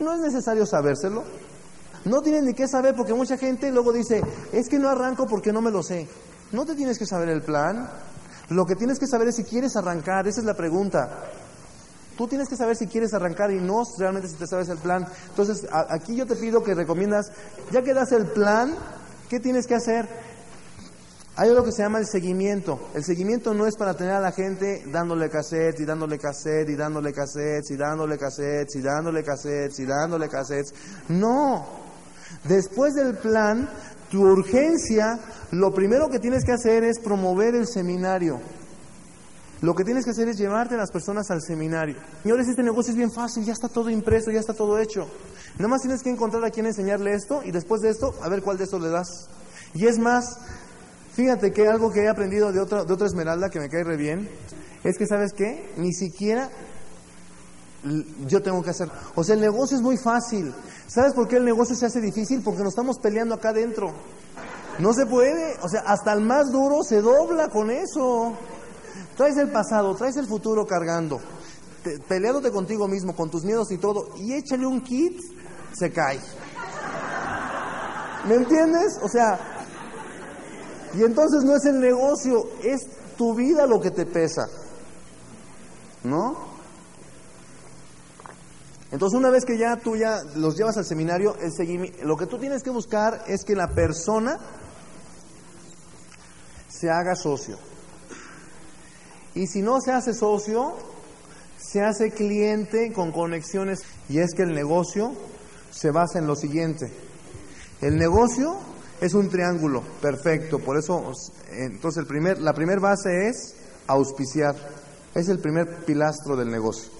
[0.00, 1.22] No es necesario sabérselo.
[2.04, 4.22] No tienes ni que saber porque mucha gente luego dice,
[4.52, 6.06] es que no arranco porque no me lo sé.
[6.52, 7.88] No te tienes que saber el plan.
[8.50, 10.28] Lo que tienes que saber es si quieres arrancar.
[10.28, 11.08] Esa es la pregunta.
[12.16, 15.06] Tú tienes que saber si quieres arrancar y no realmente si te sabes el plan.
[15.28, 17.32] Entonces, aquí yo te pido que recomiendas,
[17.70, 18.74] ya que das el plan,
[19.28, 20.08] ¿qué tienes que hacer?
[21.36, 22.90] Hay algo que se llama el seguimiento.
[22.94, 26.76] El seguimiento no es para tener a la gente dándole cassettes y dándole cassettes y
[26.76, 30.74] dándole cassettes y dándole cassettes y dándole cassettes y dándole cassettes.
[31.08, 31.66] No.
[32.44, 33.68] Después del plan,
[34.10, 35.18] tu urgencia,
[35.50, 38.40] lo primero que tienes que hacer es promover el seminario.
[39.64, 41.96] Lo que tienes que hacer es llevarte a las personas al seminario.
[42.22, 45.08] Señores, este negocio es bien fácil, ya está todo impreso, ya está todo hecho.
[45.56, 48.42] Nada más tienes que encontrar a quien enseñarle esto y después de esto, a ver
[48.42, 49.26] cuál de estos le das.
[49.72, 50.36] Y es más,
[51.14, 53.96] fíjate que algo que he aprendido de otra, de otra esmeralda que me cae re
[53.96, 54.28] bien,
[54.82, 55.72] es que, ¿sabes qué?
[55.78, 56.50] Ni siquiera
[58.26, 58.90] yo tengo que hacer.
[59.14, 60.52] O sea, el negocio es muy fácil.
[60.88, 62.42] ¿Sabes por qué el negocio se hace difícil?
[62.42, 63.94] Porque nos estamos peleando acá adentro.
[64.78, 65.56] No se puede.
[65.62, 68.36] O sea, hasta el más duro se dobla con eso.
[69.16, 71.20] Traes el pasado, traes el futuro cargando,
[72.08, 75.20] peleándote contigo mismo, con tus miedos y todo, y échale un kit,
[75.72, 76.20] se cae.
[78.26, 78.98] ¿Me entiendes?
[79.02, 79.38] O sea,
[80.94, 82.86] y entonces no es el negocio, es
[83.16, 84.48] tu vida lo que te pesa.
[86.02, 86.54] ¿No?
[88.90, 91.36] Entonces una vez que ya tú ya los llevas al seminario,
[92.02, 94.38] lo que tú tienes que buscar es que la persona
[96.68, 97.58] se haga socio.
[99.34, 100.74] Y si no se hace socio,
[101.58, 103.82] se hace cliente con conexiones.
[104.08, 105.12] Y es que el negocio
[105.70, 106.92] se basa en lo siguiente.
[107.80, 108.56] El negocio
[109.00, 111.12] es un triángulo perfecto, por eso,
[111.50, 113.54] entonces el primer, la primera base es
[113.86, 114.54] auspiciar,
[115.14, 116.90] es el primer pilastro del negocio.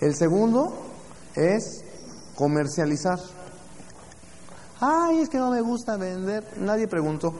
[0.00, 0.76] El segundo
[1.34, 1.84] es
[2.34, 3.18] comercializar.
[4.80, 7.32] Ay, es que no me gusta vender, nadie preguntó.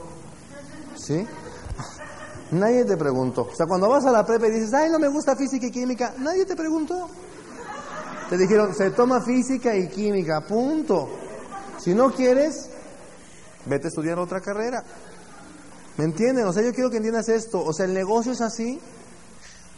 [0.95, 1.25] ¿Sí?
[2.51, 3.43] Nadie te preguntó.
[3.51, 5.71] O sea, cuando vas a la prepa y dices, ay, no me gusta física y
[5.71, 7.09] química, nadie te preguntó.
[8.29, 11.09] Te dijeron, se toma física y química, punto.
[11.79, 12.69] Si no quieres,
[13.65, 14.83] vete a estudiar otra carrera.
[15.97, 16.45] ¿Me entienden?
[16.45, 17.63] O sea, yo quiero que entiendas esto.
[17.63, 18.79] O sea, el negocio es así.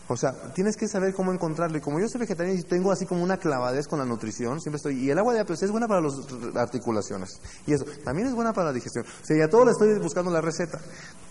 [0.08, 1.78] O sea, tienes que saber cómo encontrarlo.
[1.78, 4.78] Y como yo soy vegetariano y tengo así como una clavadez con la nutrición, siempre
[4.78, 5.00] estoy.
[5.00, 6.14] Y el agua de apio es buena para las
[6.56, 7.40] articulaciones.
[7.66, 9.06] Y eso, también es buena para la digestión.
[9.06, 10.80] O sea, ya todo le estoy buscando la receta.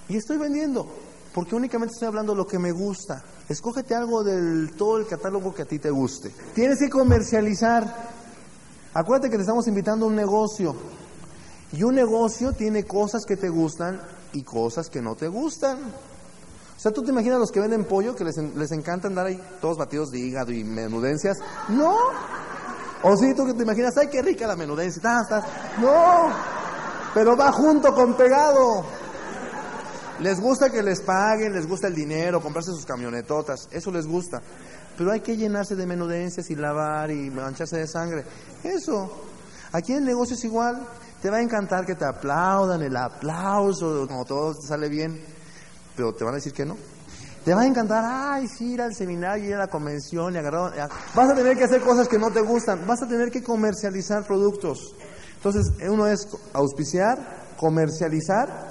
[0.09, 0.86] Y estoy vendiendo
[1.32, 3.22] porque únicamente estoy hablando lo que me gusta.
[3.48, 6.32] Escógete algo del todo el catálogo que a ti te guste.
[6.54, 8.10] Tienes que comercializar.
[8.94, 10.74] Acuérdate que te estamos invitando a un negocio.
[11.72, 14.00] Y un negocio tiene cosas que te gustan
[14.32, 15.78] y cosas que no te gustan.
[16.76, 19.40] O sea, ¿tú te imaginas los que venden pollo que les, les encanta andar ahí
[19.60, 21.38] todos batidos de hígado y menudencias?
[21.68, 21.94] No.
[23.02, 25.02] O sí, tú te imaginas, ay, qué rica la menudencia.
[25.80, 26.32] No.
[27.14, 28.84] Pero va junto con pegado.
[30.20, 34.42] Les gusta que les paguen, les gusta el dinero, comprarse sus camionetotas, eso les gusta.
[34.96, 38.24] Pero hay que llenarse de menudencias y lavar y mancharse de sangre.
[38.62, 39.24] Eso.
[39.72, 40.86] Aquí el negocio es igual.
[41.22, 45.20] Te va a encantar que te aplaudan, el aplauso, como todo te sale bien
[46.00, 46.78] pero te van a decir que no.
[47.44, 50.88] Te va a encantar, ay, sí, ir al seminario, ir a la convención y agarrar.
[51.14, 54.26] Vas a tener que hacer cosas que no te gustan, vas a tener que comercializar
[54.26, 54.94] productos.
[55.36, 57.18] Entonces, uno es auspiciar,
[57.58, 58.69] comercializar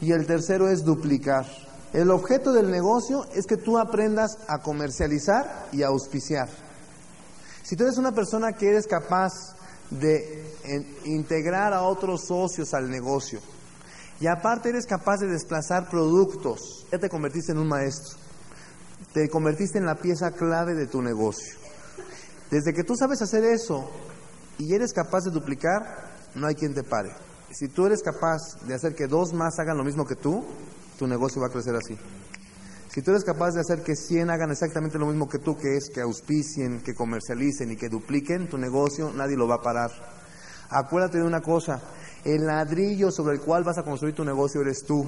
[0.00, 1.46] y el tercero es duplicar.
[1.92, 6.48] El objeto del negocio es que tú aprendas a comercializar y a auspiciar.
[7.62, 9.32] Si tú eres una persona que eres capaz
[9.90, 10.44] de
[11.04, 13.40] integrar a otros socios al negocio,
[14.20, 16.86] y aparte eres capaz de desplazar productos.
[16.90, 18.16] Ya te convertiste en un maestro.
[19.12, 21.54] Te convertiste en la pieza clave de tu negocio.
[22.50, 23.90] Desde que tú sabes hacer eso
[24.58, 25.82] y eres capaz de duplicar,
[26.34, 27.10] no hay quien te pare.
[27.54, 30.44] Si tú eres capaz de hacer que dos más hagan lo mismo que tú,
[30.98, 31.96] tu negocio va a crecer así.
[32.88, 35.76] Si tú eres capaz de hacer que 100 hagan exactamente lo mismo que tú, que
[35.76, 39.90] es que auspicien, que comercialicen y que dupliquen tu negocio, nadie lo va a parar.
[40.68, 41.80] Acuérdate de una cosa,
[42.24, 45.06] el ladrillo sobre el cual vas a construir tu negocio eres tú.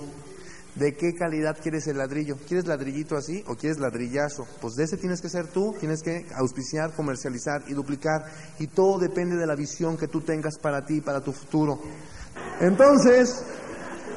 [0.76, 2.36] ¿De qué calidad quieres el ladrillo?
[2.46, 4.46] ¿Quieres ladrillito así o quieres ladrillazo?
[4.60, 8.26] Pues de ese tienes que ser tú, tienes que auspiciar, comercializar y duplicar.
[8.58, 11.80] Y todo depende de la visión que tú tengas para ti, para tu futuro.
[12.60, 13.44] Entonces,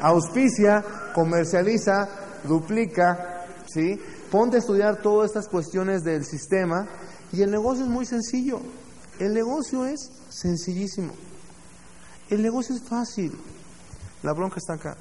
[0.01, 2.07] auspicia, comercializa,
[2.43, 3.99] duplica, ¿sí?
[4.31, 6.87] Ponte a estudiar todas estas cuestiones del sistema
[7.31, 8.59] y el negocio es muy sencillo.
[9.19, 11.13] El negocio es sencillísimo.
[12.29, 13.37] El negocio es fácil.
[14.23, 14.95] La bronca está acá.